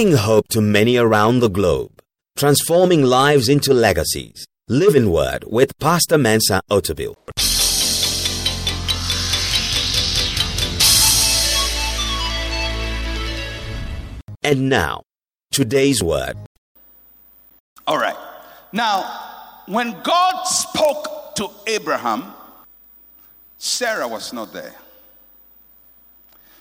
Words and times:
bringing 0.00 0.16
hope 0.16 0.48
to 0.48 0.62
many 0.62 0.96
around 0.96 1.40
the 1.40 1.50
globe, 1.50 2.00
transforming 2.34 3.02
lives 3.02 3.50
into 3.50 3.74
legacies. 3.74 4.46
Living 4.66 5.10
Word 5.10 5.44
with 5.46 5.78
Pastor 5.78 6.16
Mensa 6.16 6.62
Otabil. 6.70 7.14
And 14.42 14.70
now, 14.70 15.02
today's 15.52 16.02
word. 16.02 16.36
All 17.86 17.98
right. 17.98 18.16
Now, 18.72 19.04
when 19.66 20.00
God 20.02 20.44
spoke 20.44 21.34
to 21.34 21.50
Abraham, 21.66 22.32
Sarah 23.58 24.08
was 24.08 24.32
not 24.32 24.54
there. 24.54 24.76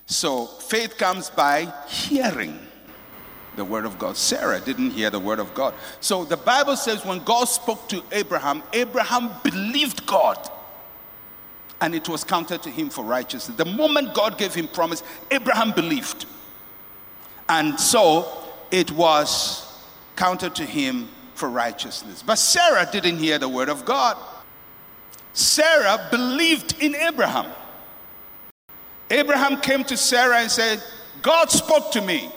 So 0.08 0.46
faith 0.46 0.98
comes 0.98 1.30
by 1.30 1.72
hearing 1.88 2.60
the 3.56 3.66
word 3.66 3.86
of 3.86 4.00
God. 4.00 4.16
Sarah 4.16 4.60
didn't 4.60 4.92
hear 4.92 5.10
the 5.10 5.20
word 5.20 5.40
of 5.40 5.54
God. 5.54 5.74
So 6.00 6.24
the 6.24 6.38
Bible 6.38 6.76
says 6.76 7.06
when 7.06 7.20
God 7.24 7.46
spoke 7.46 7.90
to 7.90 8.04
Abraham, 8.12 8.64
Abraham 8.74 9.32
believed 9.44 10.06
God 10.06 10.50
and 11.82 11.96
it 11.96 12.10
was 12.10 12.24
counted 12.24 12.62
to 12.64 12.70
him 12.70 12.90
for 12.90 13.04
righteousness. 13.04 13.58
The 13.58 13.66
moment 13.66 14.14
God 14.14 14.38
gave 14.38 14.54
him 14.54 14.68
promise, 14.68 15.04
Abraham 15.32 15.72
believed. 15.72 16.26
And 17.48 17.80
so 17.80 18.44
it 18.70 18.92
was 18.92 19.66
counted 20.16 20.56
to 20.56 20.66
him 20.66 21.08
for 21.34 21.50
righteousness. 21.50 22.22
But 22.22 22.36
Sarah 22.36 22.88
didn't 22.92 23.18
hear 23.18 23.40
the 23.40 23.50
word 23.50 23.70
of 23.70 23.86
God. 23.86 24.18
Sarah 25.34 26.08
believed 26.12 26.76
in 26.82 26.96
Abraham. 26.96 27.52
Abraham 29.10 29.60
came 29.62 29.84
to 29.86 29.98
Sarah 29.98 30.40
and 30.40 30.52
said, 30.52 30.84
God 31.22 31.50
spoke 31.50 31.92
to 31.94 32.02
me. 32.02 32.30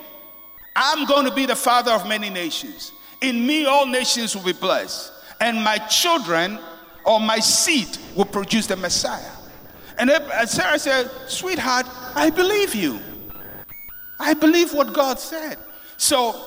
I'm 0.74 1.06
going 1.06 1.26
to 1.26 1.34
be 1.34 1.46
the 1.46 1.56
father 1.56 1.92
of 1.92 2.06
many 2.08 2.30
nations. 2.30 2.92
In 3.20 3.46
me, 3.46 3.66
all 3.66 3.86
nations 3.86 4.34
will 4.34 4.44
be 4.44 4.52
blessed. 4.52 5.12
And 5.40 5.62
my 5.62 5.78
children 5.78 6.58
or 7.04 7.20
my 7.20 7.38
seed 7.38 7.88
will 8.16 8.24
produce 8.24 8.66
the 8.66 8.76
Messiah. 8.76 9.30
And 9.98 10.10
Sarah 10.48 10.78
said, 10.78 11.10
Sweetheart, 11.28 11.86
I 12.14 12.30
believe 12.30 12.74
you. 12.74 13.00
I 14.18 14.34
believe 14.34 14.72
what 14.72 14.92
God 14.92 15.18
said. 15.18 15.58
So 15.96 16.40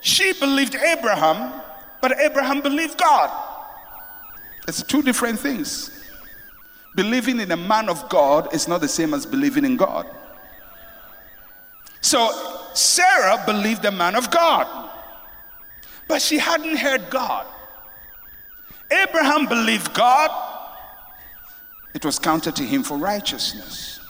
she 0.00 0.32
believed 0.34 0.74
Abraham, 0.74 1.60
but 2.00 2.18
Abraham 2.18 2.60
believed 2.60 2.98
God. 2.98 3.30
It's 4.66 4.82
two 4.82 5.02
different 5.02 5.38
things. 5.38 5.90
Believing 6.96 7.40
in 7.40 7.50
a 7.52 7.56
man 7.56 7.88
of 7.88 8.08
God 8.08 8.54
is 8.54 8.66
not 8.66 8.80
the 8.80 8.88
same 8.88 9.14
as 9.14 9.24
believing 9.24 9.64
in 9.64 9.76
God. 9.76 10.06
So 12.00 12.57
Sarah 12.74 13.42
believed 13.46 13.82
the 13.82 13.90
man 13.90 14.14
of 14.14 14.30
God, 14.30 14.90
but 16.06 16.22
she 16.22 16.38
hadn't 16.38 16.76
heard 16.76 17.10
God. 17.10 17.46
Abraham 18.90 19.46
believed 19.46 19.92
God, 19.92 20.30
it 21.94 22.04
was 22.04 22.18
counted 22.18 22.56
to 22.56 22.62
him 22.62 22.82
for 22.82 22.96
righteousness. 22.96 24.00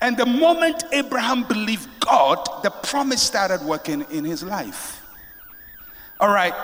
And 0.00 0.16
the 0.16 0.26
moment 0.26 0.84
Abraham 0.92 1.44
believed 1.44 1.88
God, 2.00 2.62
the 2.62 2.70
promise 2.70 3.22
started 3.22 3.62
working 3.62 4.04
in 4.10 4.24
his 4.24 4.42
life. 4.42 5.02
All 6.20 6.28
right. 6.28 6.54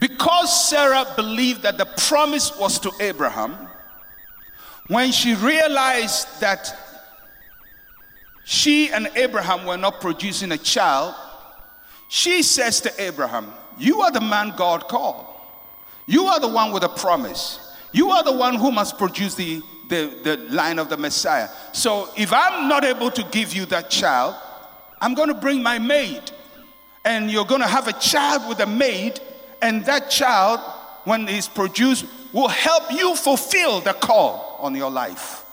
Because 0.00 0.68
Sarah 0.68 1.06
believed 1.16 1.62
that 1.62 1.78
the 1.78 1.86
promise 1.86 2.56
was 2.58 2.78
to 2.80 2.92
Abraham, 3.00 3.56
when 4.88 5.12
she 5.12 5.34
realized 5.34 6.40
that 6.40 6.74
she 8.50 8.90
and 8.90 9.10
Abraham 9.14 9.66
were 9.66 9.76
not 9.76 10.00
producing 10.00 10.52
a 10.52 10.56
child, 10.56 11.14
she 12.08 12.42
says 12.42 12.80
to 12.80 12.92
Abraham, 12.98 13.52
You 13.76 14.00
are 14.00 14.10
the 14.10 14.22
man 14.22 14.54
God 14.56 14.88
called. 14.88 15.26
You 16.06 16.24
are 16.28 16.40
the 16.40 16.48
one 16.48 16.72
with 16.72 16.82
a 16.82 16.88
promise. 16.88 17.76
You 17.92 18.10
are 18.10 18.22
the 18.24 18.32
one 18.32 18.54
who 18.54 18.72
must 18.72 18.96
produce 18.96 19.34
the, 19.34 19.60
the, 19.90 20.18
the 20.24 20.36
line 20.48 20.78
of 20.78 20.88
the 20.88 20.96
Messiah. 20.96 21.50
So 21.72 22.08
if 22.16 22.32
I'm 22.32 22.70
not 22.70 22.84
able 22.84 23.10
to 23.10 23.22
give 23.24 23.52
you 23.52 23.66
that 23.66 23.90
child, 23.90 24.34
I'm 24.98 25.12
going 25.12 25.28
to 25.28 25.34
bring 25.34 25.62
my 25.62 25.78
maid. 25.78 26.22
And 27.04 27.30
you're 27.30 27.44
going 27.44 27.60
to 27.60 27.68
have 27.68 27.86
a 27.86 27.92
child 27.92 28.48
with 28.48 28.60
a 28.60 28.66
maid, 28.66 29.20
and 29.60 29.84
that 29.84 30.08
child, 30.08 30.60
when 31.04 31.26
he's 31.26 31.48
produced, 31.48 32.06
will 32.32 32.48
help 32.48 32.90
you 32.94 33.14
fulfill 33.14 33.82
the 33.82 33.92
call 33.92 34.56
on 34.58 34.74
your 34.74 34.90
life. 34.90 35.44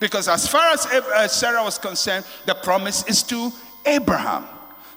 Because 0.00 0.28
as 0.28 0.48
far 0.48 0.72
as 0.72 0.86
uh, 0.86 1.28
Sarah 1.28 1.62
was 1.62 1.78
concerned, 1.78 2.24
the 2.46 2.54
promise 2.54 3.06
is 3.06 3.22
to 3.24 3.52
Abraham. 3.84 4.46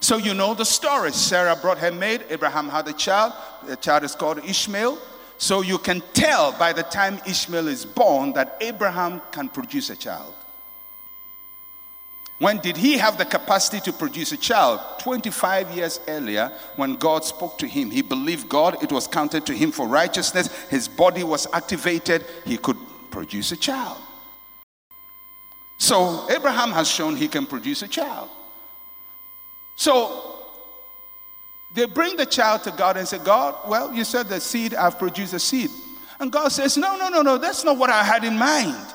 So 0.00 0.16
you 0.16 0.34
know 0.34 0.54
the 0.54 0.64
story. 0.64 1.12
Sarah 1.12 1.56
brought 1.56 1.78
her 1.78 1.92
maid, 1.92 2.24
Abraham 2.30 2.68
had 2.68 2.88
a 2.88 2.92
child. 2.92 3.34
The 3.66 3.76
child 3.76 4.02
is 4.02 4.14
called 4.14 4.44
Ishmael. 4.44 4.98
So 5.36 5.60
you 5.60 5.78
can 5.78 6.02
tell 6.14 6.52
by 6.52 6.72
the 6.72 6.82
time 6.82 7.20
Ishmael 7.26 7.68
is 7.68 7.84
born 7.84 8.32
that 8.32 8.56
Abraham 8.60 9.20
can 9.30 9.48
produce 9.48 9.90
a 9.90 9.96
child. 9.96 10.34
When 12.38 12.58
did 12.58 12.76
he 12.76 12.98
have 12.98 13.16
the 13.16 13.24
capacity 13.24 13.80
to 13.80 13.92
produce 13.92 14.32
a 14.32 14.36
child? 14.36 14.80
25 15.00 15.70
years 15.70 16.00
earlier, 16.08 16.50
when 16.76 16.96
God 16.96 17.24
spoke 17.24 17.58
to 17.58 17.66
him. 17.66 17.90
He 17.90 18.02
believed 18.02 18.48
God, 18.48 18.82
it 18.82 18.90
was 18.90 19.06
counted 19.06 19.46
to 19.46 19.52
him 19.52 19.70
for 19.70 19.86
righteousness. 19.86 20.48
His 20.68 20.88
body 20.88 21.24
was 21.24 21.46
activated, 21.52 22.24
he 22.44 22.56
could 22.56 22.76
produce 23.10 23.52
a 23.52 23.56
child. 23.56 23.98
So, 25.78 26.30
Abraham 26.30 26.70
has 26.72 26.88
shown 26.88 27.16
he 27.16 27.28
can 27.28 27.46
produce 27.46 27.82
a 27.82 27.88
child. 27.88 28.30
So, 29.76 30.34
they 31.72 31.86
bring 31.86 32.16
the 32.16 32.26
child 32.26 32.62
to 32.64 32.70
God 32.70 32.96
and 32.96 33.06
say, 33.06 33.18
God, 33.18 33.68
well, 33.68 33.92
you 33.92 34.04
said 34.04 34.28
the 34.28 34.40
seed, 34.40 34.74
I've 34.74 34.98
produced 34.98 35.34
a 35.34 35.40
seed. 35.40 35.70
And 36.20 36.30
God 36.30 36.48
says, 36.52 36.76
No, 36.76 36.96
no, 36.96 37.08
no, 37.08 37.22
no, 37.22 37.38
that's 37.38 37.64
not 37.64 37.76
what 37.76 37.90
I 37.90 38.04
had 38.04 38.24
in 38.24 38.38
mind. 38.38 38.94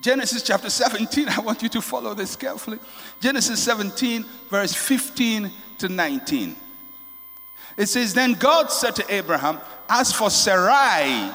Genesis 0.00 0.42
chapter 0.42 0.70
17, 0.70 1.28
I 1.36 1.40
want 1.40 1.62
you 1.62 1.68
to 1.68 1.80
follow 1.80 2.14
this 2.14 2.34
carefully. 2.34 2.78
Genesis 3.20 3.62
17, 3.62 4.24
verse 4.48 4.74
15 4.74 5.50
to 5.78 5.88
19. 5.88 6.56
It 7.76 7.86
says, 7.86 8.12
Then 8.12 8.32
God 8.34 8.70
said 8.70 8.96
to 8.96 9.14
Abraham, 9.14 9.60
As 9.88 10.12
for 10.12 10.30
Sarai, 10.30 11.30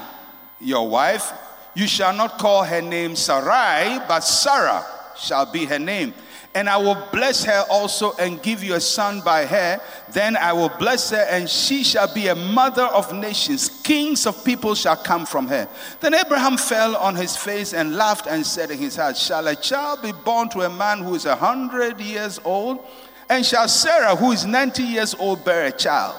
your 0.59 0.89
wife, 0.89 1.31
you 1.75 1.87
shall 1.87 2.13
not 2.13 2.39
call 2.39 2.63
her 2.63 2.81
name 2.81 3.15
Sarai, 3.15 3.99
but 4.07 4.21
Sarah 4.21 4.85
shall 5.17 5.51
be 5.51 5.65
her 5.65 5.79
name 5.79 6.13
and 6.55 6.69
I 6.69 6.77
will 6.77 6.97
bless 7.11 7.43
her 7.43 7.65
also 7.69 8.13
and 8.13 8.41
give 8.41 8.63
you 8.63 8.75
a 8.75 8.79
son 8.79 9.19
by 9.19 9.45
her. 9.45 9.81
Then 10.13 10.37
I 10.37 10.53
will 10.53 10.69
bless 10.79 11.09
her, 11.09 11.27
and 11.29 11.49
she 11.49 11.83
shall 11.83 12.11
be 12.11 12.29
a 12.29 12.35
mother 12.35 12.85
of 12.85 13.13
nations. 13.13 13.67
Kings 13.83 14.25
of 14.25 14.43
people 14.45 14.73
shall 14.73 14.95
come 14.95 15.25
from 15.25 15.47
her. 15.49 15.67
Then 15.99 16.13
Abraham 16.13 16.55
fell 16.55 16.95
on 16.95 17.13
his 17.17 17.35
face 17.35 17.73
and 17.73 17.97
laughed 17.97 18.25
and 18.27 18.45
said 18.45 18.71
in 18.71 18.77
his 18.77 18.95
heart, 18.95 19.17
Shall 19.17 19.45
a 19.49 19.55
child 19.55 20.01
be 20.01 20.13
born 20.13 20.47
to 20.49 20.61
a 20.61 20.69
man 20.69 20.99
who 20.99 21.13
is 21.13 21.25
a 21.25 21.35
hundred 21.35 21.99
years 21.99 22.39
old? 22.45 22.79
And 23.29 23.45
shall 23.45 23.67
Sarah, 23.67 24.15
who 24.15 24.31
is 24.31 24.45
ninety 24.45 24.83
years 24.83 25.13
old, 25.13 25.43
bear 25.43 25.65
a 25.65 25.71
child? 25.73 26.15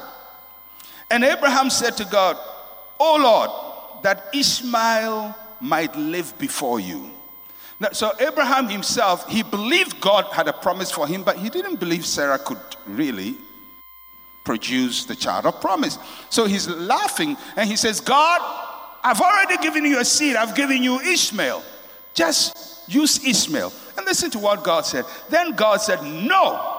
And 1.10 1.24
Abraham 1.24 1.70
said 1.70 1.96
to 1.96 2.04
God, 2.04 2.36
O 3.00 3.16
Lord, 3.16 4.02
that 4.04 4.28
Ishmael 4.34 5.34
might 5.60 5.94
live 5.96 6.36
before 6.38 6.80
you. 6.80 7.10
Now, 7.78 7.90
so 7.92 8.12
Abraham 8.20 8.68
himself, 8.68 9.28
he 9.28 9.42
believed 9.42 10.00
God 10.00 10.24
had 10.32 10.48
a 10.48 10.52
promise 10.52 10.90
for 10.90 11.06
him, 11.06 11.22
but 11.22 11.36
he 11.36 11.50
didn't 11.50 11.76
believe 11.76 12.06
Sarah 12.06 12.38
could 12.38 12.58
really 12.86 13.36
produce 14.44 15.04
the 15.04 15.14
child 15.14 15.44
of 15.44 15.60
promise. 15.60 15.98
So 16.30 16.46
he's 16.46 16.68
laughing 16.68 17.36
and 17.56 17.68
he 17.68 17.76
says, 17.76 18.00
God, 18.00 18.40
I've 19.02 19.20
already 19.20 19.58
given 19.58 19.84
you 19.84 20.00
a 20.00 20.04
seed, 20.04 20.36
I've 20.36 20.54
given 20.54 20.82
you 20.82 21.00
Ishmael. 21.00 21.62
Just 22.14 22.88
use 22.88 23.22
Ishmael. 23.24 23.72
And 23.96 24.06
listen 24.06 24.30
to 24.30 24.38
what 24.38 24.64
God 24.64 24.86
said. 24.86 25.04
Then 25.28 25.52
God 25.52 25.80
said, 25.80 26.02
No, 26.02 26.76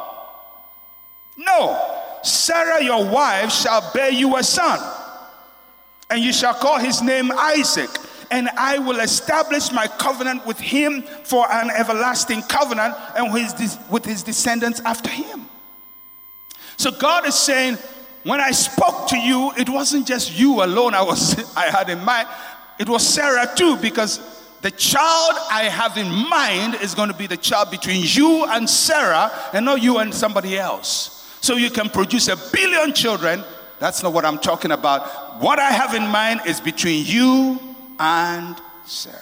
no, 1.38 2.20
Sarah, 2.24 2.84
your 2.84 3.06
wife, 3.06 3.52
shall 3.52 3.92
bear 3.94 4.12
you 4.12 4.36
a 4.38 4.44
son, 4.44 4.80
and 6.10 6.22
you 6.22 6.34
shall 6.34 6.56
call 6.56 6.80
his 6.80 7.02
name 7.02 7.32
Isaac 7.32 7.90
and 8.32 8.50
I 8.50 8.80
will 8.80 9.00
establish 9.00 9.72
my 9.72 9.88
covenant 9.88 10.46
with 10.46 10.60
him 10.60 11.02
for 11.02 11.50
an 11.52 11.70
everlasting 11.70 12.42
covenant 12.44 12.96
and 13.16 13.34
with 13.34 13.58
his, 13.58 13.78
with 13.90 14.06
his 14.06 14.24
descendants 14.24 14.82
after 14.82 15.10
him. 15.10 15.48
So 16.78 16.92
God 16.92 17.26
is 17.26 17.36
saying, 17.36 17.78
when 18.24 18.40
I 18.40 18.52
spoke 18.52 19.08
to 19.10 19.18
you, 19.18 19.52
it 19.58 19.70
wasn't 19.70 20.08
just 20.08 20.38
you 20.38 20.64
alone 20.64 20.94
I 20.94 21.02
was 21.02 21.38
I 21.58 21.66
had 21.66 21.90
in 21.90 22.04
mind. 22.04 22.28
It 22.80 22.90
was 22.90 23.08
Sarah 23.08 23.48
too, 23.56 23.78
because 23.78 24.20
the 24.62 24.72
child 24.72 25.38
I 25.52 25.64
have 25.64 25.98
in 25.98 26.12
mind 26.30 26.76
is 26.76 26.94
going 26.94 27.10
to 27.10 27.18
be 27.18 27.28
the 27.28 27.38
child 27.38 27.72
between 27.72 28.04
you 28.06 28.46
and 28.46 28.70
Sarah, 28.70 29.32
and 29.54 29.66
not 29.66 29.82
you 29.82 30.00
and 30.00 30.14
somebody 30.14 30.58
else. 30.58 31.14
So 31.42 31.56
you 31.56 31.70
can 31.70 31.90
produce 31.90 32.28
a 32.28 32.36
billion 32.52 32.94
children. 32.94 33.44
That's 33.80 34.04
not 34.04 34.14
what 34.14 34.26
I'm 34.26 34.40
talking 34.40 34.72
about. 34.72 35.42
What 35.42 35.60
I 35.60 35.72
have 35.72 35.94
in 35.94 36.08
mind 36.08 36.42
is 36.46 36.60
between 36.60 37.06
you 37.06 37.60
and 38.00 38.60
Sarah. 38.86 39.22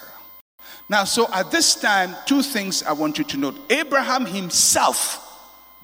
Now, 0.88 1.04
so 1.04 1.28
at 1.34 1.52
this 1.52 1.76
time, 1.76 2.16
two 2.26 2.44
things 2.44 2.84
I 2.84 2.94
want 2.94 3.18
you 3.18 3.24
to 3.24 3.38
note. 3.38 3.56
Abraham 3.72 4.26
himself 4.26 5.22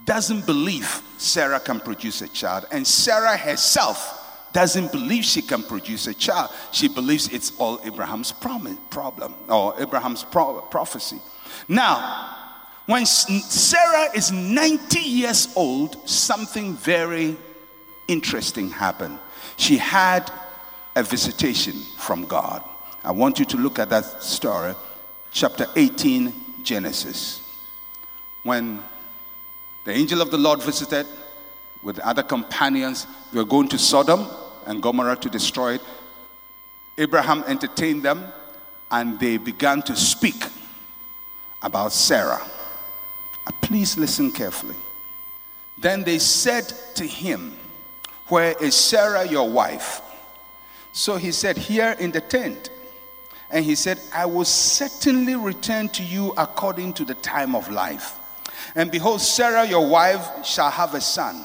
doesn't 0.05 0.45
believe 0.45 1.01
Sarah 1.17 1.59
can 1.59 1.79
produce 1.79 2.21
a 2.21 2.27
child, 2.27 2.65
and 2.71 2.85
Sarah 2.85 3.37
herself 3.37 4.19
doesn't 4.53 4.91
believe 4.91 5.23
she 5.23 5.41
can 5.41 5.63
produce 5.63 6.07
a 6.07 6.13
child. 6.13 6.51
She 6.71 6.87
believes 6.87 7.29
it's 7.29 7.53
all 7.57 7.79
Abraham's 7.85 8.31
problem 8.31 8.77
or 9.47 9.79
Abraham's 9.79 10.23
pro- 10.23 10.61
prophecy. 10.61 11.19
Now, 11.67 12.35
when 12.85 13.05
Sarah 13.05 14.09
is 14.15 14.31
90 14.31 14.99
years 14.99 15.53
old, 15.55 16.09
something 16.09 16.73
very 16.75 17.37
interesting 18.07 18.69
happened. 18.69 19.17
She 19.57 19.77
had 19.77 20.29
a 20.95 21.03
visitation 21.03 21.73
from 21.97 22.25
God. 22.25 22.63
I 23.03 23.11
want 23.11 23.39
you 23.39 23.45
to 23.45 23.57
look 23.57 23.79
at 23.79 23.89
that 23.89 24.21
story, 24.21 24.75
chapter 25.31 25.65
18, 25.75 26.33
Genesis. 26.63 27.41
When 28.43 28.83
the 29.83 29.91
angel 29.91 30.21
of 30.21 30.29
the 30.31 30.37
Lord 30.37 30.61
visited 30.61 31.07
with 31.81 31.99
other 31.99 32.23
companions, 32.23 33.07
they 33.31 33.39
were 33.39 33.45
going 33.45 33.67
to 33.69 33.77
Sodom 33.77 34.27
and 34.67 34.81
Gomorrah 34.81 35.15
to 35.17 35.29
destroy 35.29 35.75
it. 35.75 35.81
Abraham 36.97 37.43
entertained 37.47 38.03
them 38.03 38.31
and 38.91 39.19
they 39.19 39.37
began 39.37 39.81
to 39.83 39.95
speak 39.95 40.43
about 41.61 41.93
Sarah. 41.93 42.41
Please 43.61 43.97
listen 43.97 44.31
carefully. 44.31 44.75
Then 45.77 46.03
they 46.03 46.19
said 46.19 46.73
to 46.95 47.05
him, 47.05 47.57
Where 48.27 48.53
is 48.61 48.75
Sarah, 48.75 49.25
your 49.25 49.49
wife? 49.49 50.01
So 50.91 51.15
he 51.15 51.31
said, 51.31 51.57
Here 51.57 51.95
in 51.97 52.11
the 52.11 52.19
tent. 52.19 52.69
And 53.51 53.65
he 53.65 53.75
said, 53.75 53.99
I 54.13 54.25
will 54.25 54.45
certainly 54.45 55.35
return 55.35 55.89
to 55.89 56.03
you 56.03 56.33
according 56.37 56.93
to 56.93 57.05
the 57.05 57.15
time 57.15 57.55
of 57.55 57.69
life. 57.69 58.17
And 58.75 58.89
behold, 58.89 59.21
Sarah, 59.21 59.65
your 59.65 59.87
wife, 59.87 60.45
shall 60.45 60.71
have 60.71 60.93
a 60.93 61.01
son. 61.01 61.43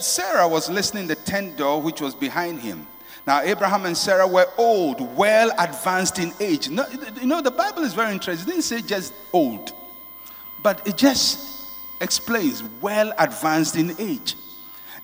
Sarah 0.00 0.48
was 0.48 0.70
listening 0.70 1.06
the 1.06 1.14
tent 1.14 1.56
door 1.58 1.82
which 1.82 2.00
was 2.00 2.14
behind 2.14 2.60
him. 2.60 2.86
Now, 3.26 3.40
Abraham 3.42 3.86
and 3.86 3.96
Sarah 3.96 4.26
were 4.26 4.46
old, 4.58 5.00
well 5.16 5.52
advanced 5.58 6.18
in 6.18 6.32
age. 6.40 6.68
you 6.68 7.26
know, 7.26 7.40
the 7.40 7.52
Bible 7.52 7.84
is 7.84 7.94
very 7.94 8.12
interesting. 8.12 8.48
It 8.48 8.50
didn't 8.50 8.62
say 8.62 8.82
just 8.82 9.12
old, 9.32 9.72
but 10.62 10.86
it 10.86 10.96
just 10.96 11.70
explains 12.00 12.64
well 12.80 13.12
advanced 13.18 13.76
in 13.76 13.94
age. 14.00 14.34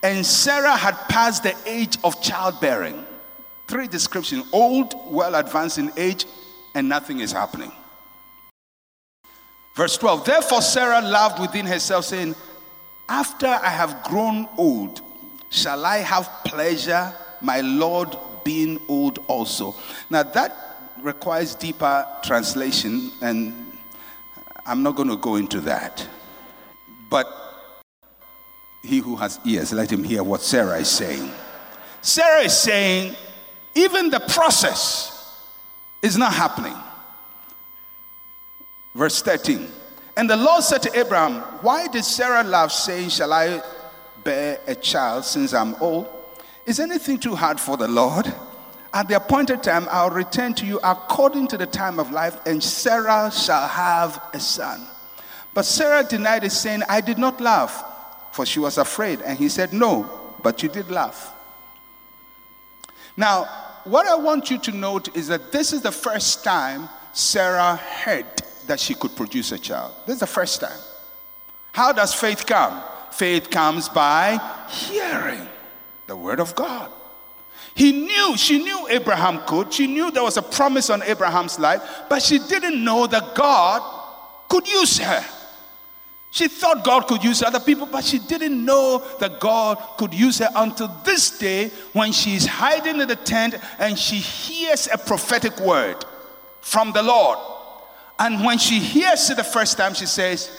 And 0.02 0.24
Sarah 0.24 0.76
had 0.76 0.94
passed 1.08 1.44
the 1.44 1.54
age 1.66 1.96
of 2.02 2.20
childbearing. 2.20 3.04
Three 3.68 3.86
descriptions 3.86 4.46
old, 4.52 4.94
well 5.12 5.34
advanced 5.34 5.78
in 5.78 5.92
age, 5.96 6.24
and 6.74 6.88
nothing 6.88 7.20
is 7.20 7.32
happening. 7.32 7.70
Verse 9.76 9.96
12 9.98 10.24
Therefore, 10.24 10.62
Sarah 10.62 11.02
laughed 11.02 11.38
within 11.38 11.66
herself, 11.66 12.06
saying, 12.06 12.34
After 13.08 13.46
I 13.46 13.68
have 13.68 14.02
grown 14.04 14.48
old, 14.56 15.02
shall 15.50 15.84
I 15.84 15.98
have 15.98 16.28
pleasure 16.44 17.12
my 17.40 17.60
Lord 17.60 18.16
being 18.42 18.80
old 18.88 19.18
also. 19.28 19.74
Now, 20.08 20.22
that 20.22 20.56
requires 21.02 21.54
deeper 21.54 22.06
translation, 22.24 23.12
and 23.20 23.54
I'm 24.64 24.82
not 24.82 24.96
going 24.96 25.10
to 25.10 25.16
go 25.16 25.36
into 25.36 25.60
that. 25.60 26.06
But 27.10 27.26
he 28.82 28.98
who 28.98 29.16
has 29.16 29.38
ears, 29.44 29.72
let 29.72 29.92
him 29.92 30.02
hear 30.02 30.22
what 30.22 30.40
Sarah 30.40 30.78
is 30.78 30.88
saying. 30.88 31.30
Sarah 32.00 32.44
is 32.44 32.56
saying, 32.56 33.14
even 33.78 34.10
the 34.10 34.20
process 34.20 35.14
is 36.02 36.16
not 36.16 36.32
happening. 36.32 36.76
Verse 38.94 39.22
13. 39.22 39.68
And 40.16 40.28
the 40.28 40.36
Lord 40.36 40.64
said 40.64 40.82
to 40.82 40.98
Abraham, 40.98 41.42
Why 41.62 41.86
did 41.86 42.04
Sarah 42.04 42.42
laugh, 42.42 42.72
saying, 42.72 43.10
Shall 43.10 43.32
I 43.32 43.62
bear 44.24 44.58
a 44.66 44.74
child 44.74 45.24
since 45.24 45.54
I'm 45.54 45.76
old? 45.76 46.08
Is 46.66 46.80
anything 46.80 47.18
too 47.18 47.36
hard 47.36 47.60
for 47.60 47.76
the 47.76 47.88
Lord? 47.88 48.32
At 48.92 49.06
the 49.06 49.16
appointed 49.16 49.62
time, 49.62 49.86
I'll 49.90 50.10
return 50.10 50.54
to 50.54 50.66
you 50.66 50.80
according 50.82 51.48
to 51.48 51.56
the 51.56 51.66
time 51.66 52.00
of 52.00 52.10
life, 52.10 52.36
and 52.46 52.62
Sarah 52.62 53.30
shall 53.30 53.68
have 53.68 54.20
a 54.32 54.40
son. 54.40 54.84
But 55.54 55.64
Sarah 55.64 56.02
denied 56.02 56.44
it, 56.44 56.50
saying, 56.50 56.82
I 56.88 57.00
did 57.00 57.18
not 57.18 57.40
laugh, 57.40 57.84
for 58.32 58.44
she 58.44 58.58
was 58.58 58.78
afraid. 58.78 59.20
And 59.22 59.38
he 59.38 59.48
said, 59.48 59.72
No, 59.72 60.34
but 60.42 60.62
you 60.62 60.68
did 60.68 60.90
laugh. 60.90 61.32
Now, 63.16 63.67
what 63.84 64.06
I 64.06 64.16
want 64.16 64.50
you 64.50 64.58
to 64.58 64.72
note 64.72 65.16
is 65.16 65.28
that 65.28 65.52
this 65.52 65.72
is 65.72 65.82
the 65.82 65.92
first 65.92 66.44
time 66.44 66.88
Sarah 67.12 67.76
heard 67.76 68.26
that 68.66 68.78
she 68.78 68.94
could 68.94 69.16
produce 69.16 69.52
a 69.52 69.58
child. 69.58 69.94
This 70.06 70.14
is 70.14 70.20
the 70.20 70.26
first 70.26 70.60
time. 70.60 70.78
How 71.72 71.92
does 71.92 72.14
faith 72.14 72.46
come? 72.46 72.82
Faith 73.12 73.50
comes 73.50 73.88
by 73.88 74.38
hearing 74.68 75.46
the 76.06 76.16
word 76.16 76.40
of 76.40 76.54
God. 76.54 76.90
He 77.74 77.92
knew, 77.92 78.36
she 78.36 78.62
knew 78.62 78.88
Abraham 78.88 79.40
could. 79.46 79.72
She 79.72 79.86
knew 79.86 80.10
there 80.10 80.22
was 80.22 80.36
a 80.36 80.42
promise 80.42 80.90
on 80.90 81.02
Abraham's 81.02 81.58
life, 81.58 81.82
but 82.08 82.22
she 82.22 82.38
didn't 82.38 82.82
know 82.82 83.06
that 83.06 83.34
God 83.34 83.82
could 84.48 84.66
use 84.66 84.98
her. 84.98 85.24
She 86.30 86.46
thought 86.46 86.84
God 86.84 87.06
could 87.06 87.24
use 87.24 87.42
other 87.42 87.60
people, 87.60 87.86
but 87.86 88.04
she 88.04 88.18
didn't 88.18 88.64
know 88.64 89.02
that 89.18 89.40
God 89.40 89.78
could 89.96 90.12
use 90.12 90.38
her 90.38 90.50
until 90.54 90.88
this 91.04 91.38
day 91.38 91.70
when 91.94 92.12
she's 92.12 92.44
hiding 92.44 93.00
in 93.00 93.08
the 93.08 93.16
tent 93.16 93.54
and 93.78 93.98
she 93.98 94.16
hears 94.16 94.88
a 94.92 94.98
prophetic 94.98 95.58
word 95.60 96.04
from 96.60 96.92
the 96.92 97.02
Lord. 97.02 97.38
And 98.18 98.44
when 98.44 98.58
she 98.58 98.78
hears 98.78 99.30
it 99.30 99.36
the 99.36 99.44
first 99.44 99.78
time, 99.78 99.94
she 99.94 100.06
says, 100.06 100.50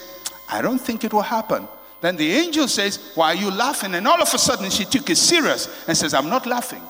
I 0.48 0.60
don't 0.60 0.80
think 0.80 1.04
it 1.04 1.12
will 1.12 1.22
happen. 1.22 1.68
Then 2.00 2.16
the 2.16 2.32
angel 2.32 2.66
says, 2.66 3.12
Why 3.14 3.32
are 3.32 3.36
you 3.36 3.50
laughing? 3.50 3.94
And 3.94 4.08
all 4.08 4.20
of 4.20 4.32
a 4.34 4.38
sudden 4.38 4.70
she 4.70 4.84
took 4.84 5.08
it 5.10 5.16
serious 5.16 5.68
and 5.86 5.96
says, 5.96 6.14
I'm 6.14 6.28
not 6.30 6.46
laughing. 6.46 6.82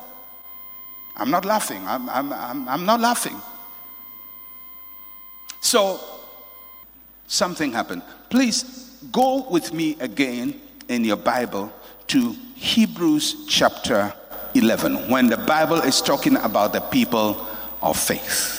I'm 1.17 1.31
not 1.31 1.45
laughing. 1.45 1.87
I'm, 1.87 2.09
I'm, 2.09 2.33
I'm, 2.33 2.69
I'm 2.69 2.87
not 2.87 3.01
laughing. 3.01 3.39
So 5.61 6.01
something 7.31 7.73
happened. 7.73 8.03
Please 8.29 8.99
go 9.13 9.47
with 9.49 9.73
me 9.73 9.97
again 10.01 10.61
in 10.89 11.05
your 11.05 11.17
Bible 11.17 11.73
to 12.09 12.33
Hebrews 12.57 13.47
chapter 13.49 14.13
11 14.55 15.09
when 15.09 15.29
the 15.29 15.37
Bible 15.37 15.77
is 15.77 16.03
talking 16.03 16.37
about 16.37 16.73
the 16.73 16.81
people 16.81 17.47
of 17.81 17.97
faith. 17.97 18.57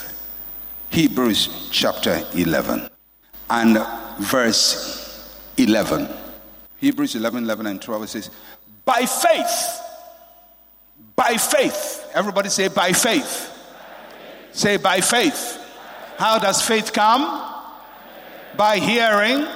Hebrews 0.90 1.70
chapter 1.72 2.24
11 2.34 2.90
and 3.50 3.78
verse 4.20 5.38
11. 5.58 6.08
Hebrews 6.78 7.16
11, 7.16 7.44
11 7.44 7.68
and 7.68 7.82
12, 7.82 8.10
says, 8.10 8.30
By 8.86 9.06
faith, 9.06 9.80
by 11.16 11.36
faith. 11.36 12.10
Everybody 12.13 12.50
say, 12.50 12.70
by 12.70 12.94
faith. 12.94 13.50
Say, 14.54 14.78
by 14.78 15.01
faith. 15.01 15.60
How 16.18 16.40
does 16.40 16.66
faith 16.66 16.92
come? 16.94 17.50
By 18.58 18.77
hearing 18.77 19.48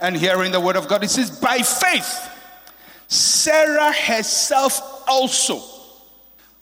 and 0.00 0.16
hearing 0.16 0.52
the 0.52 0.60
word 0.60 0.76
of 0.76 0.88
God. 0.88 1.04
It 1.04 1.10
says, 1.10 1.30
by 1.30 1.58
faith. 1.58 2.30
Sarah 3.08 3.92
herself 3.92 4.80
also. 5.06 5.62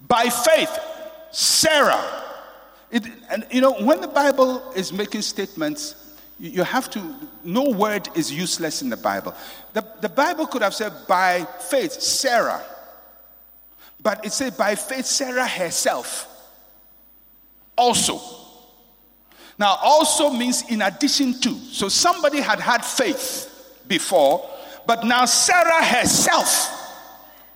By 0.07 0.29
faith, 0.29 0.79
Sarah. 1.31 2.05
It, 2.91 3.05
and 3.31 3.47
you 3.51 3.61
know, 3.61 3.73
when 3.73 4.01
the 4.01 4.09
Bible 4.09 4.73
is 4.73 4.93
making 4.93 5.23
statements, 5.23 6.17
you 6.39 6.65
have 6.65 6.91
to, 6.91 7.15
no 7.45 7.71
word 7.71 8.09
is 8.17 8.33
useless 8.33 8.83
in 8.83 8.91
the 8.91 8.97
Bible. 8.97 9.35
The, 9.73 9.87
the 10.01 10.09
Bible 10.09 10.47
could 10.47 10.63
have 10.63 10.75
said, 10.75 10.93
by 11.07 11.47
faith, 11.71 11.93
Sarah. 11.93 12.61
But 14.03 14.27
it 14.27 14.33
said, 14.33 14.57
by 14.57 14.75
faith, 14.75 15.07
Sarah 15.07 15.47
herself. 15.47 16.29
Also. 17.77 18.42
Now, 19.63 19.79
also 19.81 20.29
means 20.31 20.69
in 20.69 20.83
addition 20.83 21.39
to. 21.39 21.55
So 21.71 21.89
somebody 21.89 22.41
had 22.41 22.59
had 22.59 22.85
faith 22.85 23.79
before, 23.87 24.45
but 24.89 25.05
now 25.05 25.25
Sarah 25.25 25.85
herself 25.85 26.69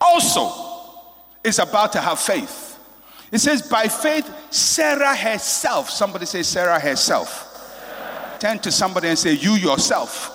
also 0.00 0.52
is 1.42 1.58
about 1.58 1.90
to 1.94 2.00
have 2.00 2.20
faith. 2.20 2.78
It 3.32 3.40
says, 3.40 3.60
by 3.68 3.88
faith, 3.88 4.30
Sarah 4.52 5.16
herself. 5.16 5.90
Somebody 5.90 6.26
say, 6.26 6.44
Sarah 6.44 6.78
herself 6.78 8.38
Turn 8.38 8.60
to 8.60 8.70
somebody 8.70 9.08
and 9.08 9.18
say, 9.18 9.32
You 9.32 9.54
yourself. 9.54 10.32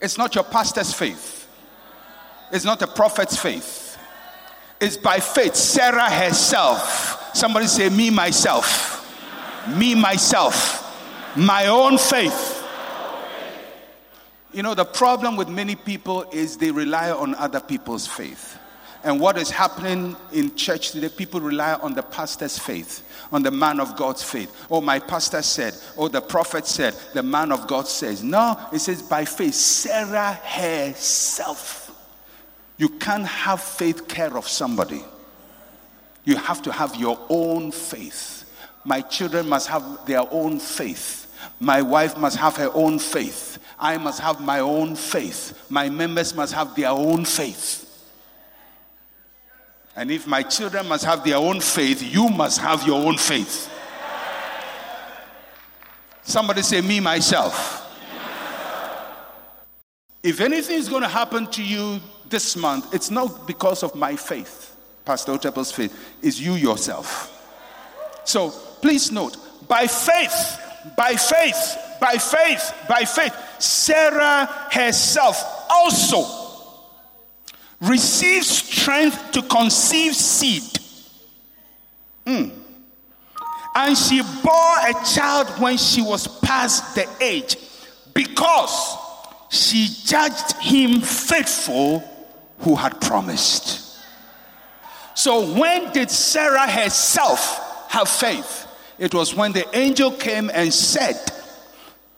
It's 0.00 0.18
not 0.18 0.34
your 0.34 0.42
pastor's 0.42 0.92
faith, 0.92 1.48
it's 2.50 2.64
not 2.64 2.82
a 2.82 2.88
prophet's 2.88 3.40
faith. 3.40 3.96
It's 4.80 4.96
by 4.96 5.20
faith. 5.20 5.54
Sarah 5.54 6.10
herself. 6.10 7.30
Somebody 7.32 7.68
say, 7.68 7.90
Me, 7.90 8.10
myself. 8.10 8.95
Me, 9.68 9.94
myself. 9.94 10.82
My 11.36 11.66
own 11.66 11.98
faith. 11.98 12.64
You 14.52 14.62
know, 14.62 14.74
the 14.74 14.84
problem 14.84 15.36
with 15.36 15.48
many 15.48 15.74
people 15.74 16.22
is 16.32 16.56
they 16.56 16.70
rely 16.70 17.10
on 17.10 17.34
other 17.34 17.60
people's 17.60 18.06
faith. 18.06 18.58
And 19.04 19.20
what 19.20 19.38
is 19.38 19.50
happening 19.50 20.16
in 20.32 20.56
church 20.56 20.90
today, 20.90 21.08
people 21.08 21.40
rely 21.40 21.74
on 21.74 21.94
the 21.94 22.02
pastor's 22.02 22.58
faith, 22.58 23.06
on 23.30 23.42
the 23.42 23.50
man 23.50 23.78
of 23.78 23.96
God's 23.96 24.22
faith. 24.22 24.66
Oh, 24.70 24.80
my 24.80 24.98
pastor 24.98 25.42
said, 25.42 25.74
oh, 25.96 26.08
the 26.08 26.20
prophet 26.20 26.66
said, 26.66 26.94
the 27.14 27.22
man 27.22 27.52
of 27.52 27.68
God 27.68 27.86
says. 27.86 28.24
No, 28.24 28.58
it 28.72 28.80
says 28.80 29.02
by 29.02 29.24
faith. 29.24 29.54
Sarah 29.54 30.32
herself. 30.32 31.84
You 32.78 32.88
can't 32.88 33.26
have 33.26 33.60
faith 33.60 34.08
care 34.08 34.36
of 34.36 34.48
somebody. 34.48 35.04
You 36.24 36.36
have 36.36 36.62
to 36.62 36.72
have 36.72 36.96
your 36.96 37.18
own 37.28 37.70
faith. 37.70 38.35
My 38.86 39.00
children 39.00 39.48
must 39.48 39.66
have 39.66 40.06
their 40.06 40.22
own 40.32 40.60
faith. 40.60 41.26
My 41.58 41.82
wife 41.82 42.16
must 42.16 42.36
have 42.36 42.56
her 42.56 42.70
own 42.72 43.00
faith. 43.00 43.58
I 43.80 43.98
must 43.98 44.20
have 44.20 44.40
my 44.40 44.60
own 44.60 44.94
faith. 44.94 45.66
My 45.68 45.88
members 45.88 46.32
must 46.36 46.54
have 46.54 46.76
their 46.76 46.90
own 46.90 47.24
faith. 47.24 47.82
And 49.96 50.08
if 50.12 50.28
my 50.28 50.44
children 50.44 50.86
must 50.86 51.04
have 51.04 51.24
their 51.24 51.36
own 51.36 51.60
faith, 51.60 52.00
you 52.00 52.28
must 52.28 52.60
have 52.60 52.86
your 52.86 53.04
own 53.04 53.18
faith. 53.18 53.68
Somebody 56.22 56.62
say, 56.62 56.80
Me, 56.80 57.00
myself. 57.00 57.82
If 60.22 60.40
anything 60.40 60.78
is 60.78 60.88
going 60.88 61.02
to 61.02 61.08
happen 61.08 61.48
to 61.48 61.62
you 61.62 62.00
this 62.28 62.54
month, 62.56 62.94
it's 62.94 63.10
not 63.10 63.48
because 63.48 63.82
of 63.82 63.96
my 63.96 64.14
faith, 64.14 64.76
Pastor 65.04 65.32
Otabil's 65.32 65.72
faith, 65.72 65.92
it's 66.22 66.38
you 66.38 66.54
yourself. 66.54 67.32
So 68.24 68.52
please 68.86 69.10
note, 69.10 69.36
by 69.66 69.84
faith, 69.88 70.60
by 70.96 71.16
faith, 71.16 71.76
by 72.00 72.16
faith, 72.18 72.72
by 72.88 73.04
faith, 73.04 73.34
Sarah 73.58 74.46
herself 74.70 75.42
also 75.68 76.24
received 77.80 78.46
strength 78.46 79.32
to 79.32 79.42
conceive 79.42 80.14
seed. 80.14 80.62
Mm. 82.26 82.52
And 83.74 83.98
she 83.98 84.22
bore 84.22 84.78
a 84.88 84.94
child 85.04 85.48
when 85.60 85.78
she 85.78 86.00
was 86.00 86.28
past 86.42 86.94
the 86.94 87.08
age 87.20 87.56
because 88.14 88.96
she 89.48 89.88
judged 90.04 90.52
him 90.62 91.00
faithful 91.00 92.04
who 92.60 92.76
had 92.76 93.00
promised. 93.00 93.98
So, 95.14 95.58
when 95.58 95.90
did 95.90 96.08
Sarah 96.08 96.70
herself 96.70 97.88
have 97.88 98.08
faith? 98.08 98.65
It 98.98 99.14
was 99.14 99.34
when 99.34 99.52
the 99.52 99.66
angel 99.76 100.10
came 100.10 100.50
and 100.52 100.72
said, 100.72 101.20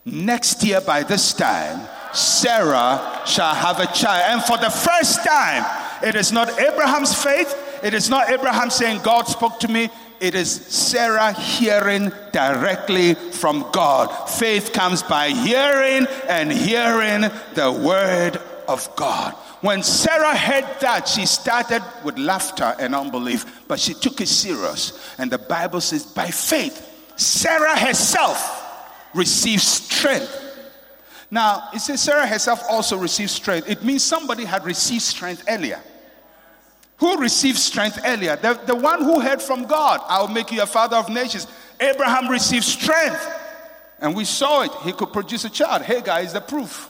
Next 0.05 0.65
year 0.65 0.81
by 0.81 1.03
this 1.03 1.35
time, 1.35 1.87
Sarah 2.15 3.23
shall 3.27 3.55
have 3.55 3.81
a 3.81 3.87
child. 3.87 4.25
And 4.29 4.43
for 4.43 4.57
the 4.57 4.71
first 4.71 5.25
time, 5.25 5.65
it 6.03 6.15
is 6.15 6.33
not 6.33 6.59
Abraham's 6.59 7.15
faith, 7.15 7.55
it 7.83 7.95
is 7.95 8.09
not 8.09 8.31
Abraham 8.31 8.71
saying, 8.71 9.03
God 9.03 9.25
spoke 9.25 9.61
to 9.61 9.69
me. 9.69 9.91
It 10.21 10.35
is 10.35 10.51
Sarah 10.51 11.33
hearing 11.33 12.11
directly 12.33 13.15
from 13.15 13.71
God. 13.71 14.09
Faith 14.29 14.73
comes 14.73 15.03
by 15.03 15.29
hearing 15.29 16.09
and 16.29 16.51
hearing 16.51 17.21
the 17.55 17.71
word 17.71 18.41
of 18.67 18.95
God. 18.97 19.37
When 19.61 19.83
Sarah 19.83 20.37
heard 20.37 20.81
that, 20.81 21.09
she 21.09 21.27
started 21.27 21.83
with 22.05 22.17
laughter 22.17 22.77
and 22.79 22.95
unbelief, 22.95 23.63
but 23.67 23.81
she 23.81 23.95
took 23.95 24.21
it 24.21 24.29
serious. 24.29 25.15
And 25.19 25.31
the 25.31 25.39
Bible 25.39 25.81
says, 25.81 26.07
by 26.07 26.29
faith, 26.29 26.85
Sarah 27.17 27.77
herself 27.77 28.65
received 29.15 29.63
strength 29.63 30.49
now, 31.31 31.69
it 31.75 31.81
says 31.81 32.01
Sarah 32.01 32.27
herself 32.27 32.63
also 32.69 32.97
received 32.97 33.31
strength. 33.31 33.69
It 33.69 33.85
means 33.85 34.03
somebody 34.03 34.45
had 34.45 34.65
received 34.65 35.03
strength 35.03 35.45
earlier. 35.49 35.81
Who 36.99 37.19
received 37.19 37.59
strength 37.59 38.01
earlier? 38.05 38.37
The, 38.37 38.55
the 38.67 38.75
one 38.75 39.05
who 39.05 39.21
heard 39.21 39.43
from 39.43 39.65
God, 39.65 40.01
I 40.09 40.21
will 40.21 40.29
make 40.29 40.51
you 40.51 40.63
a 40.63 40.67
father 40.67 40.97
of 40.97 41.09
nations. 41.09 41.47
Abraham 41.79 42.29
received 42.29 42.65
strength. 42.65 43.25
And 44.01 44.15
we 44.17 44.25
saw 44.25 44.63
it. 44.63 44.73
He 44.85 44.93
could 44.93 45.13
produce 45.13 45.45
a 45.45 45.51
child. 45.51 45.83
Hagar 45.83 46.21
is 46.21 46.33
the 46.33 46.41
proof. 46.41 46.89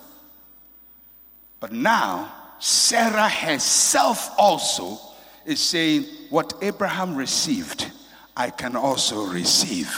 But 1.58 1.72
now, 1.72 2.32
Sarah 2.58 3.28
herself 3.28 4.30
also 4.38 4.98
is 5.44 5.60
saying, 5.60 6.04
What 6.30 6.54
Abraham 6.60 7.14
received, 7.14 7.90
I 8.36 8.50
can 8.50 8.76
also 8.76 9.26
receive. 9.26 9.88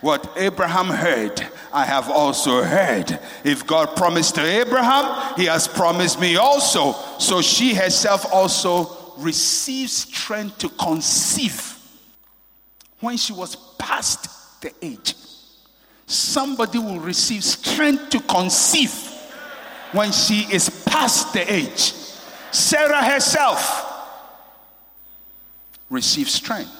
What 0.00 0.32
Abraham 0.36 0.88
heard, 0.88 1.46
I 1.72 1.84
have 1.84 2.10
also 2.10 2.62
heard. 2.62 3.20
If 3.44 3.66
God 3.66 3.96
promised 3.96 4.34
to 4.34 4.44
Abraham, 4.44 5.36
he 5.36 5.44
has 5.46 5.68
promised 5.68 6.20
me 6.20 6.36
also. 6.36 6.94
So 7.18 7.40
she 7.40 7.72
herself 7.74 8.26
also 8.32 9.14
receives 9.18 9.92
strength 9.92 10.58
to 10.58 10.68
conceive 10.70 11.78
when 12.98 13.16
she 13.16 13.32
was 13.32 13.54
past 13.78 14.60
the 14.60 14.72
age. 14.82 15.14
Somebody 16.06 16.78
will 16.78 17.00
receive 17.00 17.44
strength 17.44 18.10
to 18.10 18.20
conceive 18.20 18.92
when 19.92 20.10
she 20.10 20.46
is 20.52 20.68
past 20.84 21.32
the 21.32 21.52
age. 21.52 21.94
Sarah 22.52 23.04
herself 23.04 23.88
received 25.90 26.30
strength. 26.30 26.70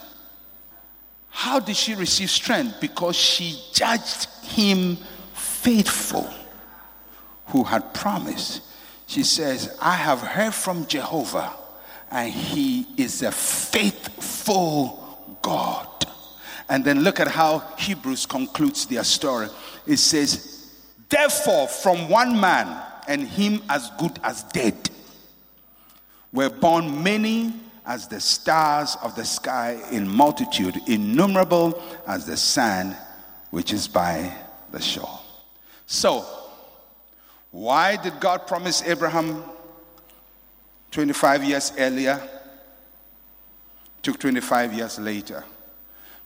How 1.31 1.59
did 1.59 1.77
she 1.77 1.95
receive 1.95 2.31
strength? 2.31 2.81
Because 2.81 3.17
she 3.17 3.59
judged 3.73 4.29
him 4.45 4.97
faithful 5.35 6.33
who 7.47 7.65
had 7.65 7.93
promised. 7.95 8.63
She 9.07 9.25
says, 9.25 9.77
I 9.81 9.95
have 9.95 10.21
heard 10.21 10.55
from 10.55 10.87
Jehovah, 10.87 11.53
and 12.11 12.31
he 12.31 12.87
is 12.97 13.23
a 13.23 13.33
faithful 13.33 15.39
God. 15.43 15.89
And 16.69 16.85
then 16.85 17.01
look 17.01 17.21
at 17.21 17.29
how 17.29 17.59
Hebrews 17.79 18.27
concludes 18.27 18.87
their 18.87 19.05
story. 19.05 19.49
It 19.87 19.99
says, 19.99 20.71
Therefore, 21.09 21.69
from 21.69 22.09
one 22.09 22.41
man, 22.41 22.83
and 23.09 23.27
him 23.27 23.61
as 23.69 23.91
good 23.99 24.19
as 24.23 24.45
dead, 24.45 24.91
were 26.33 26.51
born 26.51 27.03
many 27.03 27.53
as 27.85 28.09
the 28.09 28.21
stars 28.21 28.97
of 29.03 29.15
the 29.17 29.25
sky 29.25 29.81
in 29.91 30.09
multitude, 30.09 30.81
innumerable 30.87 31.83
as 32.07 32.27
the 32.27 32.37
sand 32.37 32.97
which 33.51 33.73
is 33.73 33.89
by 33.89 34.35
the 34.71 34.81
shore. 34.81 35.21
So, 35.87 36.25
why 37.51 37.97
did 37.97 38.19
God 38.19 38.47
promise 38.47 38.83
Abraham 38.83 39.45
25 40.91 41.45
years 41.45 41.73
earlier? 41.77 42.21
Took 44.01 44.19
25 44.19 44.73
years 44.73 44.99
later. 44.99 45.45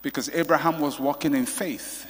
Because 0.03 0.31
Abraham 0.31 0.79
was 0.79 1.01
walking 1.01 1.35
in 1.35 1.47
faith. 1.47 2.07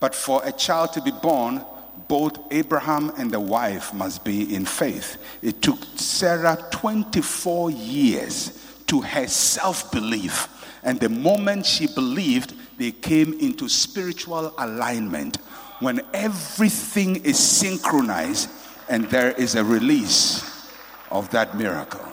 But 0.00 0.14
for 0.14 0.40
a 0.44 0.52
child 0.52 0.94
to 0.94 1.02
be 1.02 1.10
born, 1.10 1.62
both 2.08 2.38
Abraham 2.52 3.12
and 3.16 3.30
the 3.30 3.40
wife 3.40 3.92
must 3.92 4.24
be 4.24 4.54
in 4.54 4.64
faith. 4.64 5.16
It 5.42 5.62
took 5.62 5.78
Sarah 5.96 6.58
24 6.70 7.70
years 7.70 8.76
to 8.86 9.00
herself 9.00 9.90
believe. 9.90 10.48
And 10.82 11.00
the 11.00 11.08
moment 11.08 11.66
she 11.66 11.86
believed, 11.88 12.54
they 12.78 12.92
came 12.92 13.32
into 13.40 13.68
spiritual 13.68 14.54
alignment 14.58 15.36
when 15.80 16.00
everything 16.14 17.16
is 17.24 17.38
synchronized 17.38 18.50
and 18.88 19.06
there 19.10 19.32
is 19.32 19.54
a 19.54 19.64
release 19.64 20.70
of 21.10 21.28
that 21.30 21.56
miracle. 21.56 22.06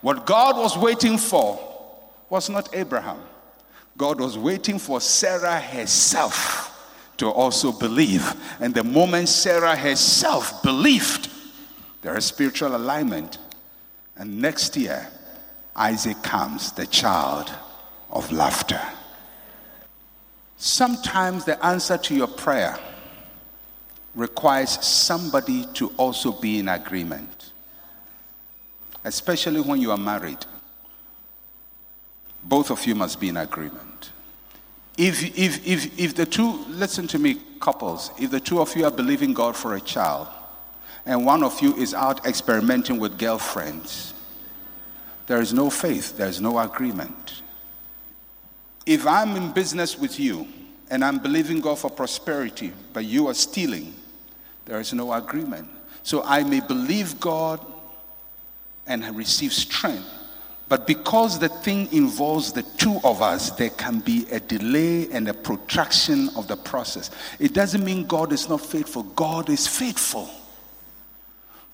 What 0.00 0.26
God 0.26 0.56
was 0.56 0.76
waiting 0.76 1.18
for 1.18 1.60
was 2.28 2.48
not 2.48 2.74
Abraham, 2.74 3.18
God 3.96 4.20
was 4.20 4.36
waiting 4.36 4.78
for 4.78 5.00
Sarah 5.00 5.60
herself 5.60 6.67
to 7.18 7.28
also 7.28 7.72
believe. 7.72 8.34
And 8.60 8.74
the 8.74 8.84
moment 8.84 9.28
Sarah 9.28 9.76
herself 9.76 10.62
believed, 10.62 11.30
there 12.02 12.16
is 12.16 12.24
spiritual 12.24 12.74
alignment. 12.74 13.38
And 14.16 14.40
next 14.40 14.76
year, 14.76 15.08
Isaac 15.76 16.22
comes, 16.22 16.72
the 16.72 16.86
child 16.86 17.52
of 18.10 18.32
laughter. 18.32 18.80
Sometimes 20.56 21.44
the 21.44 21.64
answer 21.64 21.96
to 21.98 22.14
your 22.14 22.26
prayer 22.26 22.78
requires 24.14 24.84
somebody 24.84 25.64
to 25.74 25.92
also 25.96 26.32
be 26.32 26.58
in 26.58 26.68
agreement, 26.68 27.52
especially 29.04 29.60
when 29.60 29.80
you 29.80 29.92
are 29.92 29.98
married. 29.98 30.44
Both 32.42 32.70
of 32.70 32.84
you 32.86 32.96
must 32.96 33.20
be 33.20 33.28
in 33.28 33.36
agreement. 33.36 34.10
If, 34.98 35.38
if, 35.38 35.64
if, 35.64 35.98
if 35.98 36.14
the 36.16 36.26
two, 36.26 36.64
listen 36.68 37.06
to 37.08 37.20
me, 37.20 37.36
couples, 37.60 38.10
if 38.18 38.32
the 38.32 38.40
two 38.40 38.60
of 38.60 38.74
you 38.76 38.84
are 38.84 38.90
believing 38.90 39.32
God 39.32 39.56
for 39.56 39.76
a 39.76 39.80
child, 39.80 40.26
and 41.06 41.24
one 41.24 41.44
of 41.44 41.62
you 41.62 41.74
is 41.76 41.94
out 41.94 42.26
experimenting 42.26 42.98
with 42.98 43.16
girlfriends, 43.16 44.12
there 45.28 45.40
is 45.40 45.52
no 45.52 45.70
faith, 45.70 46.16
there 46.16 46.26
is 46.26 46.40
no 46.40 46.58
agreement. 46.58 47.42
If 48.86 49.06
I'm 49.06 49.36
in 49.36 49.52
business 49.52 49.96
with 49.96 50.18
you 50.18 50.48
and 50.90 51.04
I'm 51.04 51.18
believing 51.18 51.60
God 51.60 51.78
for 51.78 51.90
prosperity, 51.90 52.72
but 52.92 53.04
you 53.04 53.28
are 53.28 53.34
stealing, 53.34 53.94
there 54.64 54.80
is 54.80 54.92
no 54.92 55.12
agreement. 55.12 55.68
So 56.02 56.24
I 56.24 56.42
may 56.42 56.60
believe 56.60 57.20
God 57.20 57.64
and 58.86 59.04
receive 59.16 59.52
strength, 59.52 60.08
But 60.68 60.86
because 60.86 61.38
the 61.38 61.48
thing 61.48 61.90
involves 61.92 62.52
the 62.52 62.62
two 62.62 63.00
of 63.02 63.22
us, 63.22 63.50
there 63.52 63.70
can 63.70 64.00
be 64.00 64.26
a 64.30 64.38
delay 64.38 65.10
and 65.10 65.26
a 65.28 65.34
protraction 65.34 66.28
of 66.36 66.46
the 66.46 66.56
process. 66.56 67.10
It 67.38 67.54
doesn't 67.54 67.82
mean 67.82 68.06
God 68.06 68.32
is 68.32 68.48
not 68.48 68.60
faithful, 68.60 69.04
God 69.04 69.48
is 69.48 69.66
faithful. 69.66 70.28